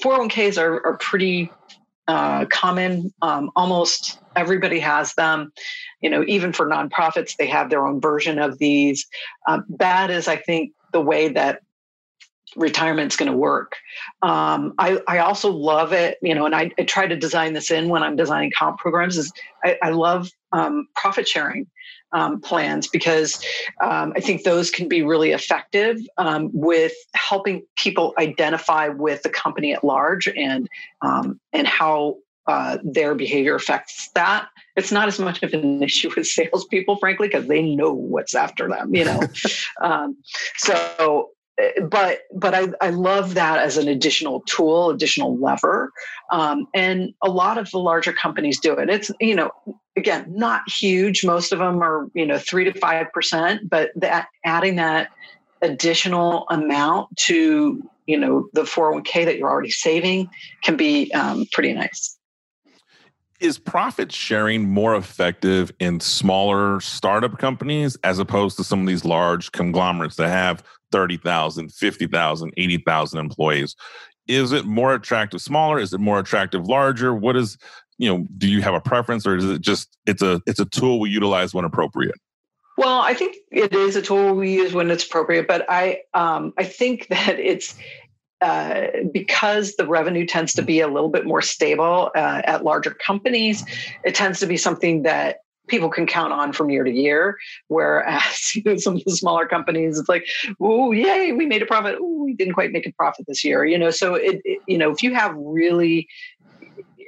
401ks 0.02 0.60
are, 0.60 0.84
are 0.86 0.96
pretty 0.98 1.50
uh, 2.08 2.44
common. 2.46 3.12
Um, 3.22 3.50
almost 3.56 4.20
everybody 4.36 4.78
has 4.80 5.14
them. 5.14 5.52
You 6.00 6.10
know 6.10 6.24
even 6.26 6.52
for 6.52 6.66
nonprofits 6.66 7.36
they 7.36 7.46
have 7.46 7.70
their 7.70 7.86
own 7.86 8.00
version 8.00 8.38
of 8.38 8.58
these. 8.58 9.06
Um, 9.48 9.64
that 9.78 10.10
is 10.10 10.28
i 10.28 10.36
think 10.36 10.72
the 10.92 11.00
way 11.00 11.28
that 11.28 11.60
retirement's 12.56 13.16
going 13.16 13.30
to 13.30 13.36
work. 13.36 13.76
Um, 14.22 14.74
I, 14.78 15.00
I 15.06 15.18
also 15.18 15.50
love 15.50 15.92
it, 15.92 16.18
you 16.22 16.34
know, 16.34 16.46
and 16.46 16.54
I, 16.54 16.70
I, 16.78 16.84
try 16.84 17.06
to 17.06 17.16
design 17.16 17.52
this 17.52 17.70
in 17.70 17.88
when 17.88 18.02
I'm 18.02 18.16
designing 18.16 18.52
comp 18.56 18.78
programs. 18.78 19.16
Is 19.16 19.32
I, 19.64 19.78
I 19.82 19.90
love 19.90 20.30
um, 20.52 20.88
profit 20.94 21.28
sharing 21.28 21.66
um, 22.12 22.40
plans 22.40 22.88
because 22.88 23.44
um, 23.80 24.12
I 24.16 24.20
think 24.20 24.42
those 24.42 24.70
can 24.70 24.88
be 24.88 25.02
really 25.02 25.32
effective 25.32 25.98
um, 26.16 26.50
with 26.52 26.92
helping 27.14 27.62
people 27.76 28.14
identify 28.18 28.88
with 28.88 29.22
the 29.22 29.30
company 29.30 29.72
at 29.74 29.84
large 29.84 30.28
and 30.28 30.68
um, 31.02 31.40
and 31.52 31.66
how 31.66 32.16
uh, 32.46 32.78
their 32.84 33.14
behavior 33.14 33.54
affects 33.54 34.08
that. 34.14 34.48
It's 34.76 34.92
not 34.92 35.08
as 35.08 35.18
much 35.18 35.42
of 35.42 35.52
an 35.52 35.82
issue 35.82 36.10
with 36.16 36.26
salespeople, 36.26 36.96
frankly, 36.96 37.28
because 37.28 37.46
they 37.46 37.62
know 37.62 37.92
what's 37.92 38.34
after 38.34 38.68
them, 38.68 38.94
you 38.94 39.04
know. 39.04 39.20
um, 39.82 40.16
so 40.56 41.30
but 41.88 42.20
but 42.34 42.54
I, 42.54 42.68
I 42.80 42.90
love 42.90 43.34
that 43.34 43.58
as 43.58 43.78
an 43.78 43.88
additional 43.88 44.40
tool, 44.42 44.90
additional 44.90 45.38
lever, 45.38 45.90
um, 46.30 46.66
and 46.74 47.14
a 47.22 47.30
lot 47.30 47.56
of 47.56 47.70
the 47.70 47.78
larger 47.78 48.12
companies 48.12 48.60
do 48.60 48.74
it. 48.74 48.90
It's 48.90 49.10
you 49.20 49.34
know 49.34 49.50
again 49.96 50.26
not 50.28 50.62
huge. 50.68 51.24
Most 51.24 51.52
of 51.52 51.58
them 51.58 51.82
are 51.82 52.08
you 52.14 52.26
know 52.26 52.38
three 52.38 52.64
to 52.64 52.78
five 52.78 53.10
percent, 53.12 53.70
but 53.70 53.90
that 53.96 54.28
adding 54.44 54.76
that 54.76 55.10
additional 55.62 56.46
amount 56.50 57.16
to 57.16 57.82
you 58.06 58.18
know 58.18 58.48
the 58.52 58.62
401k 58.62 59.24
that 59.24 59.38
you're 59.38 59.48
already 59.48 59.70
saving 59.70 60.28
can 60.62 60.76
be 60.76 61.10
um, 61.12 61.46
pretty 61.52 61.72
nice. 61.72 62.18
Is 63.40 63.58
profit 63.58 64.12
sharing 64.12 64.68
more 64.68 64.94
effective 64.94 65.70
in 65.78 66.00
smaller 66.00 66.80
startup 66.80 67.38
companies 67.38 67.96
as 68.02 68.18
opposed 68.18 68.56
to 68.58 68.64
some 68.64 68.80
of 68.80 68.86
these 68.86 69.04
large 69.04 69.52
conglomerates 69.52 70.16
that 70.16 70.28
have 70.28 70.62
30,000, 70.96 71.70
50,000, 71.70 72.52
80,000 72.56 73.18
employees. 73.18 73.76
Is 74.26 74.52
it 74.52 74.64
more 74.64 74.94
attractive 74.94 75.42
smaller? 75.42 75.78
Is 75.78 75.92
it 75.92 76.00
more 76.00 76.18
attractive 76.18 76.66
larger? 76.66 77.14
What 77.14 77.36
is, 77.36 77.58
you 77.98 78.08
know, 78.08 78.26
do 78.38 78.48
you 78.48 78.62
have 78.62 78.72
a 78.72 78.80
preference 78.80 79.26
or 79.26 79.36
is 79.36 79.44
it 79.44 79.60
just 79.60 79.98
it's 80.06 80.22
a 80.22 80.40
it's 80.46 80.58
a 80.58 80.64
tool 80.64 80.98
we 80.98 81.10
utilize 81.10 81.52
when 81.52 81.66
appropriate? 81.66 82.14
Well, 82.78 83.00
I 83.00 83.12
think 83.12 83.36
it 83.52 83.74
is 83.74 83.94
a 83.94 84.00
tool 84.00 84.34
we 84.34 84.54
use 84.54 84.72
when 84.72 84.90
it's 84.90 85.04
appropriate, 85.04 85.46
but 85.46 85.66
I 85.68 86.00
um, 86.14 86.54
I 86.56 86.64
think 86.64 87.08
that 87.10 87.38
it's 87.38 87.74
uh, 88.40 88.86
because 89.12 89.76
the 89.76 89.86
revenue 89.86 90.24
tends 90.24 90.54
to 90.54 90.62
be 90.62 90.80
a 90.80 90.88
little 90.88 91.10
bit 91.10 91.26
more 91.26 91.42
stable 91.42 92.10
uh, 92.16 92.40
at 92.44 92.64
larger 92.64 92.92
companies, 92.92 93.64
it 94.02 94.14
tends 94.14 94.40
to 94.40 94.46
be 94.46 94.56
something 94.56 95.02
that 95.02 95.40
people 95.68 95.88
can 95.88 96.06
count 96.06 96.32
on 96.32 96.52
from 96.52 96.70
year 96.70 96.84
to 96.84 96.90
year. 96.90 97.36
Whereas 97.68 98.54
you 98.54 98.62
know, 98.64 98.76
some 98.76 98.96
of 98.96 99.04
the 99.04 99.16
smaller 99.16 99.46
companies, 99.46 99.98
it's 99.98 100.08
like, 100.08 100.26
oh, 100.60 100.92
yay, 100.92 101.32
we 101.32 101.46
made 101.46 101.62
a 101.62 101.66
profit. 101.66 101.96
Oh, 102.00 102.24
we 102.24 102.34
didn't 102.34 102.54
quite 102.54 102.72
make 102.72 102.86
a 102.86 102.92
profit 102.92 103.26
this 103.26 103.44
year. 103.44 103.64
You 103.64 103.78
know, 103.78 103.90
so 103.90 104.14
it, 104.14 104.40
it 104.44 104.60
you 104.66 104.78
know, 104.78 104.90
if 104.90 105.02
you 105.02 105.14
have 105.14 105.34
really 105.36 106.08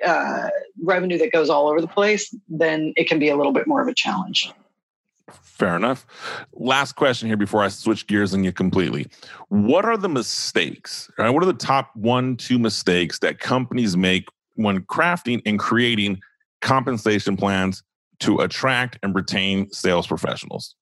uh, 0.04 0.48
revenue 0.82 1.18
that 1.18 1.32
goes 1.32 1.50
all 1.50 1.68
over 1.68 1.80
the 1.80 1.88
place, 1.88 2.34
then 2.48 2.92
it 2.96 3.08
can 3.08 3.18
be 3.18 3.28
a 3.28 3.36
little 3.36 3.52
bit 3.52 3.66
more 3.66 3.82
of 3.82 3.88
a 3.88 3.94
challenge. 3.94 4.52
Fair 5.30 5.76
enough. 5.76 6.06
Last 6.54 6.92
question 6.92 7.26
here 7.26 7.36
before 7.36 7.62
I 7.62 7.68
switch 7.68 8.06
gears 8.06 8.32
on 8.32 8.44
you 8.44 8.52
completely. 8.52 9.08
What 9.48 9.84
are 9.84 9.96
the 9.96 10.08
mistakes? 10.08 11.10
Right? 11.18 11.30
What 11.30 11.42
are 11.42 11.46
the 11.46 11.52
top 11.52 11.90
one, 11.96 12.36
two 12.36 12.58
mistakes 12.58 13.18
that 13.18 13.40
companies 13.40 13.96
make 13.96 14.28
when 14.54 14.82
crafting 14.82 15.42
and 15.44 15.58
creating 15.58 16.20
compensation 16.60 17.36
plans 17.36 17.82
to 18.20 18.38
attract 18.38 18.98
and 19.02 19.14
retain 19.14 19.70
sales 19.70 20.06
professionals? 20.06 20.74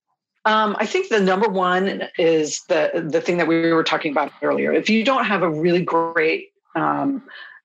Um, 0.45 0.77
I 0.79 0.87
think 0.87 1.09
the 1.09 1.21
number 1.21 1.49
one 1.49 2.05
is 2.19 2.63
the 2.69 3.09
the 3.11 3.21
thing 3.21 3.37
that 3.39 3.49
we 3.49 3.73
were 3.73 3.83
talking 3.83 4.13
about 4.13 4.33
earlier. 4.43 4.73
If 4.73 4.89
you 4.89 5.05
don't 5.05 5.25
have 5.25 5.43
a 5.43 5.51
really 5.51 5.83
great 5.83 6.51
um, 6.77 7.23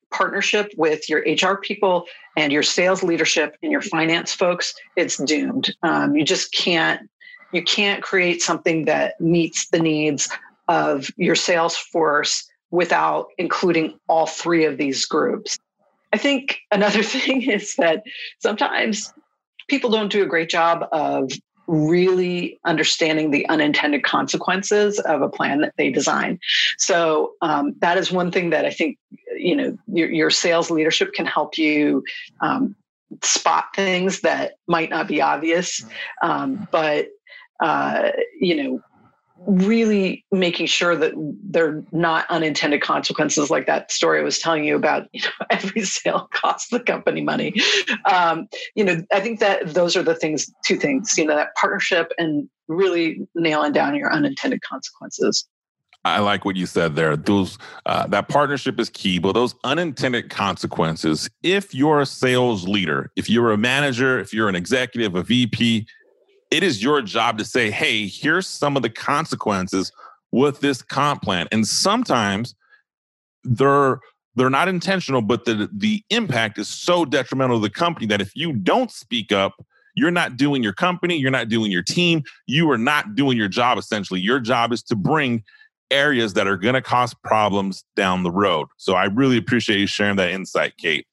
partnership 0.10 0.72
with 0.78 1.08
your 1.08 1.20
HR 1.20 1.58
people 1.58 2.06
and 2.36 2.52
your 2.52 2.64
sales 2.64 3.04
leadership 3.04 3.56
and 3.62 3.72
your 3.72 3.82
finance 3.82 4.34
folks, 4.34 4.74
it's 4.96 5.18
doomed. 5.18 5.76
Um, 5.84 6.16
you 6.16 6.26
just 6.26 6.54
can't 6.54 7.08
you 7.52 7.64
can't 7.64 8.02
create 8.02 8.42
something 8.42 8.86
that 8.86 9.20
meets 9.22 9.68
the 9.70 9.80
needs 9.80 10.30
of 10.68 11.10
your 11.18 11.36
sales 11.36 11.76
force 11.76 12.50
without 12.72 13.28
including 13.38 14.00
all 14.08 14.26
three 14.26 14.66
of 14.66 14.78
these 14.78 15.06
groups. 15.06 15.60
I 16.14 16.18
think 16.18 16.60
another 16.72 17.04
thing 17.16 17.44
is 17.44 17.76
that 17.76 18.04
sometimes 18.40 19.14
people 19.72 19.90
don't 19.90 20.12
do 20.12 20.22
a 20.22 20.28
great 20.28 20.50
job 20.50 20.86
of 20.92 21.32
really 21.66 22.60
understanding 22.66 23.32
the 23.32 23.48
unintended 23.48 24.04
consequences 24.04 25.00
of 25.00 25.22
a 25.22 25.30
plan 25.30 25.62
that 25.62 25.74
they 25.78 25.90
design. 25.90 26.38
So 26.78 27.34
um, 27.42 27.76
that 27.80 27.98
is 27.98 28.12
one 28.12 28.32
thing 28.32 28.50
that 28.50 28.66
I 28.66 28.72
think 28.72 28.98
you 29.38 29.56
know 29.56 29.78
your, 29.88 30.12
your 30.12 30.30
sales 30.30 30.70
leadership 30.70 31.14
can 31.14 31.26
help 31.26 31.58
you 31.58 32.04
um, 32.42 32.76
spot 33.24 33.68
things 33.74 34.20
that 34.22 34.56
might 34.68 34.90
not 34.90 35.08
be 35.08 35.22
obvious, 35.22 35.84
um, 36.22 36.68
but 36.70 37.08
uh, 37.62 38.10
you 38.40 38.62
know 38.62 38.82
really 39.48 40.26
making 40.32 40.68
sure 40.68 40.96
that 40.96 41.14
they're 41.44 41.84
not 41.92 42.26
unintended 42.30 42.82
consequences 42.82 43.50
like 43.50 43.66
that 43.68 43.92
story 43.92 44.20
I 44.20 44.24
was 44.24 44.40
telling 44.40 44.64
you 44.64 44.76
about. 44.76 45.08
You 45.14 45.22
know, 45.22 45.30
every 45.50 45.84
sale 45.84 46.30
costs 46.34 46.70
the 46.70 46.80
company 46.80 47.22
money. 47.22 47.54
Um, 48.12 48.48
you 48.76 48.84
know, 48.84 49.04
I 49.12 49.20
think 49.20 49.40
that 49.40 49.74
those 49.74 49.96
are 49.96 50.04
the 50.04 50.16
things, 50.16 50.52
two 50.66 50.78
things. 50.78 51.18
You 51.18 51.26
know, 51.26 51.36
that 51.36 51.56
partnership 51.56 52.12
and 52.18 52.50
really 52.68 53.28
nailing 53.36 53.74
down 53.74 53.96
your 53.96 54.12
unintended 54.12 54.62
consequences. 54.62 55.48
I 56.04 56.20
like 56.20 56.46
what 56.46 56.56
you 56.56 56.66
said 56.66 56.96
there. 56.96 57.16
Those 57.16 57.60
uh, 57.86 58.08
that 58.08 58.28
partnership 58.28 58.80
is 58.80 58.90
key, 58.90 59.20
but 59.20 59.34
those 59.34 59.54
unintended 59.64 60.30
consequences. 60.30 61.30
If 61.44 61.76
you're 61.76 62.02
a 62.02 62.06
sales 62.06 62.68
leader, 62.68 63.12
if 63.16 63.30
you're 63.30 63.52
a 63.52 63.58
manager, 63.58 64.20
if 64.20 64.34
you're 64.34 64.50
an 64.50 64.56
executive, 64.56 65.16
a 65.16 65.22
VP, 65.22 65.86
it 66.52 66.64
is 66.64 66.84
your 66.84 67.02
job 67.02 67.38
to 67.38 67.46
say, 67.46 67.72
hey, 67.72 68.08
here's 68.08 68.46
some 68.46 68.76
of 68.76 68.84
the 68.84 68.90
consequences 68.90 69.92
with 70.32 70.60
this 70.60 70.82
comp 70.82 71.24
plan. 71.24 71.48
And 71.52 71.66
sometimes 71.66 72.54
they're 73.44 74.00
they're 74.36 74.50
not 74.50 74.68
intentional, 74.68 75.22
but 75.22 75.46
the 75.46 75.70
the 75.74 76.04
impact 76.10 76.58
is 76.58 76.68
so 76.68 77.06
detrimental 77.06 77.58
to 77.58 77.62
the 77.62 77.74
company 77.74 78.06
that 78.08 78.22
if 78.22 78.36
you 78.36 78.54
don't 78.54 78.92
speak 78.92 79.32
up, 79.32 79.66
you're 79.96 80.12
not 80.12 80.38
doing 80.38 80.62
your 80.62 80.74
company, 80.74 81.18
you're 81.18 81.32
not 81.32 81.50
doing 81.50 81.72
your 81.72 81.82
team, 81.82 82.24
you 82.48 82.70
are 82.70 82.78
not 82.78 83.16
doing 83.16 83.38
your 83.38 83.50
job 83.50 83.78
essentially. 83.78 84.20
Your 84.20 84.40
job 84.40 84.72
is 84.72 84.84
to 84.84 84.96
bring 84.96 85.44
areas 85.90 86.34
that 86.34 86.48
are 86.48 86.56
going 86.56 86.76
to 86.76 86.82
cause 86.82 87.14
problems 87.14 87.84
down 87.98 88.24
the 88.24 88.32
road. 88.32 88.68
So 88.78 88.94
I 88.94 89.06
really 89.06 89.38
appreciate 89.38 89.80
you 89.80 89.88
sharing 89.88 90.16
that 90.18 90.32
insight, 90.32 90.78
Kate. 90.78 91.06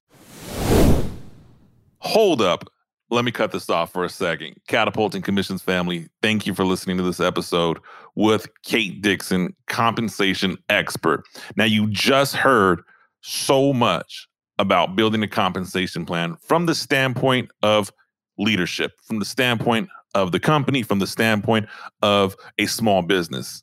Hold 1.99 2.41
up 2.41 2.71
let 3.11 3.25
me 3.25 3.31
cut 3.31 3.53
this 3.53 3.71
off 3.71 3.93
for 3.93 4.05
a 4.05 4.09
second. 4.09 4.57
Catapulting 4.69 5.23
Commissions 5.23 5.63
family, 5.63 6.09
thank 6.23 6.47
you 6.47 6.55
for 6.55 6.65
listening 6.65 6.97
to 6.99 7.03
this 7.03 7.21
episode 7.21 7.79
with 8.15 8.49
Kate 8.65 9.01
Dixon, 9.01 9.55
compensation 9.67 10.59
expert. 10.69 11.25
Now, 11.57 11.65
you 11.65 11.89
just 11.89 12.35
heard 12.35 12.83
so 13.23 13.73
much 13.73 14.29
about 14.59 14.97
building 14.97 15.23
a 15.23 15.29
compensation 15.29 16.05
plan 16.05 16.37
from 16.43 16.67
the 16.67 16.75
standpoint 16.75 17.51
of 17.63 17.93
leadership, 18.37 18.93
from 19.05 19.19
the 19.19 19.25
standpoint 19.25 19.89
of 20.15 20.33
the 20.33 20.41
company, 20.41 20.83
from 20.83 20.99
the 20.99 21.07
standpoint 21.07 21.67
of 22.03 22.37
a 22.59 22.67
small 22.67 23.03
business. 23.03 23.63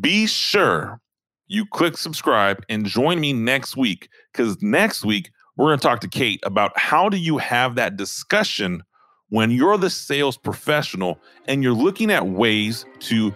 Be 0.00 0.26
sure 0.26 1.00
you 1.46 1.66
click 1.66 1.96
subscribe 1.96 2.64
and 2.68 2.86
join 2.86 3.20
me 3.20 3.32
next 3.32 3.76
week 3.76 4.08
because 4.32 4.60
next 4.62 5.04
week 5.04 5.30
we're 5.56 5.66
going 5.66 5.78
to 5.78 5.82
talk 5.82 6.00
to 6.00 6.08
Kate 6.08 6.40
about 6.42 6.76
how 6.76 7.08
do 7.08 7.16
you 7.16 7.38
have 7.38 7.76
that 7.76 7.96
discussion 7.96 8.82
when 9.28 9.50
you're 9.50 9.78
the 9.78 9.90
sales 9.90 10.36
professional 10.36 11.20
and 11.46 11.62
you're 11.62 11.72
looking 11.72 12.10
at 12.10 12.26
ways 12.26 12.84
to 13.00 13.34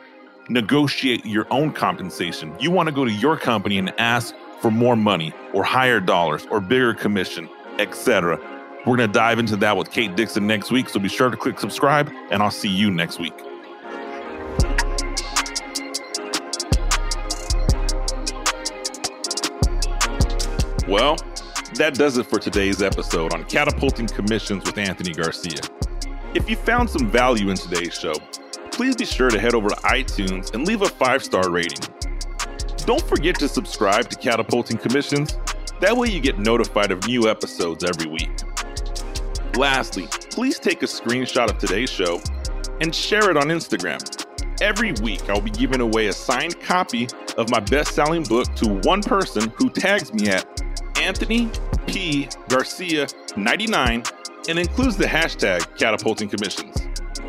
negotiate 0.49 1.25
your 1.25 1.47
own 1.53 1.73
compensation. 1.73 2.55
You 2.59 2.71
want 2.71 2.89
to 2.89 2.95
go 2.95 3.05
to 3.05 3.13
your 3.13 3.37
company 3.37 3.79
and 3.79 3.93
ask 4.01 4.35
for 4.61 4.71
more 4.71 4.97
money 4.97 5.33
or 5.53 5.63
higher 5.63 6.01
dollars 6.01 6.47
or 6.51 6.61
bigger 6.61 6.93
commission, 6.93 7.49
etc. 7.79 8.39
We're 8.87 8.97
going 8.97 9.09
to 9.09 9.13
dive 9.13 9.39
into 9.39 9.57
that 9.57 9.77
with 9.77 9.91
Kate 9.91 10.17
Dixon 10.17 10.47
next 10.47 10.73
week, 10.73 10.89
so 10.89 10.99
be 10.99 11.09
sure 11.09 11.31
to 11.31 11.37
click 11.37 11.61
subscribe 11.61 12.11
and 12.31 12.43
I'll 12.43 12.51
see 12.51 12.69
you 12.69 12.91
next 12.91 13.21
week. 13.21 13.35
Well, 20.89 21.17
that 21.75 21.95
does 21.95 22.17
it 22.19 22.27
for 22.27 22.39
today's 22.39 22.83
episode 22.83 23.35
on 23.35 23.45
Catapulting 23.45 24.07
Commissions 24.07 24.65
with 24.65 24.79
Anthony 24.79 25.13
Garcia. 25.13 25.61
If 26.35 26.49
you 26.49 26.57
found 26.57 26.89
some 26.89 27.11
value 27.11 27.51
in 27.51 27.57
today's 27.57 27.95
show, 27.95 28.15
please 28.73 28.97
be 28.97 29.05
sure 29.05 29.31
to 29.31 29.39
head 29.39 29.55
over 29.55 29.69
to 29.69 29.77
iTunes 29.77 30.55
and 30.55 30.67
leave 30.67 30.83
a 30.83 30.89
five 30.89 31.23
star 31.23 31.51
rating. 31.51 31.79
Don't 32.87 33.03
forget 33.03 33.39
to 33.41 33.49
subscribe 33.49 34.09
to 34.09 34.17
Catapulting 34.17 34.79
Commissions, 34.79 35.37
that 35.81 35.97
way 35.97 36.09
you 36.09 36.21
get 36.21 36.39
notified 36.39 36.91
of 36.91 37.07
new 37.07 37.29
episodes 37.29 37.85
every 37.85 38.11
week. 38.11 38.31
Lastly, 39.57 40.07
please 40.31 40.59
take 40.59 40.83
a 40.83 40.87
screenshot 40.87 41.51
of 41.51 41.59
today's 41.59 41.91
show 41.91 42.21
and 42.81 42.95
share 42.95 43.31
it 43.31 43.37
on 43.37 43.45
Instagram. 43.45 44.01
Every 44.63 44.93
week, 45.03 45.29
I'll 45.29 45.41
be 45.41 45.51
giving 45.51 45.81
away 45.81 46.09
a 46.09 46.13
signed 46.13 46.61
copy 46.61 47.09
of 47.37 47.51
my 47.51 47.61
best 47.61 47.95
selling 47.95 48.25
book 48.25 48.53
to 48.57 48.69
one 48.85 49.03
person 49.03 49.53
who 49.57 49.71
tags 49.71 50.13
me 50.13 50.29
at 50.29 50.47
Anthony 51.09 51.49
P. 51.87 52.29
Garcia 52.49 53.07
99 53.35 54.03
and 54.47 54.59
includes 54.59 54.95
the 54.99 55.07
hashtag 55.07 55.79
catapulting 55.79 56.29
commissions. 56.29 56.87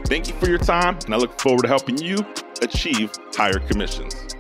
Thank 0.08 0.28
you 0.28 0.34
for 0.34 0.50
your 0.50 0.58
time, 0.58 1.00
and 1.06 1.14
I 1.14 1.18
look 1.18 1.40
forward 1.40 1.62
to 1.62 1.70
helping 1.70 1.98
you 1.98 2.18
achieve 2.62 3.10
higher 3.34 3.60
commissions. 3.60 4.36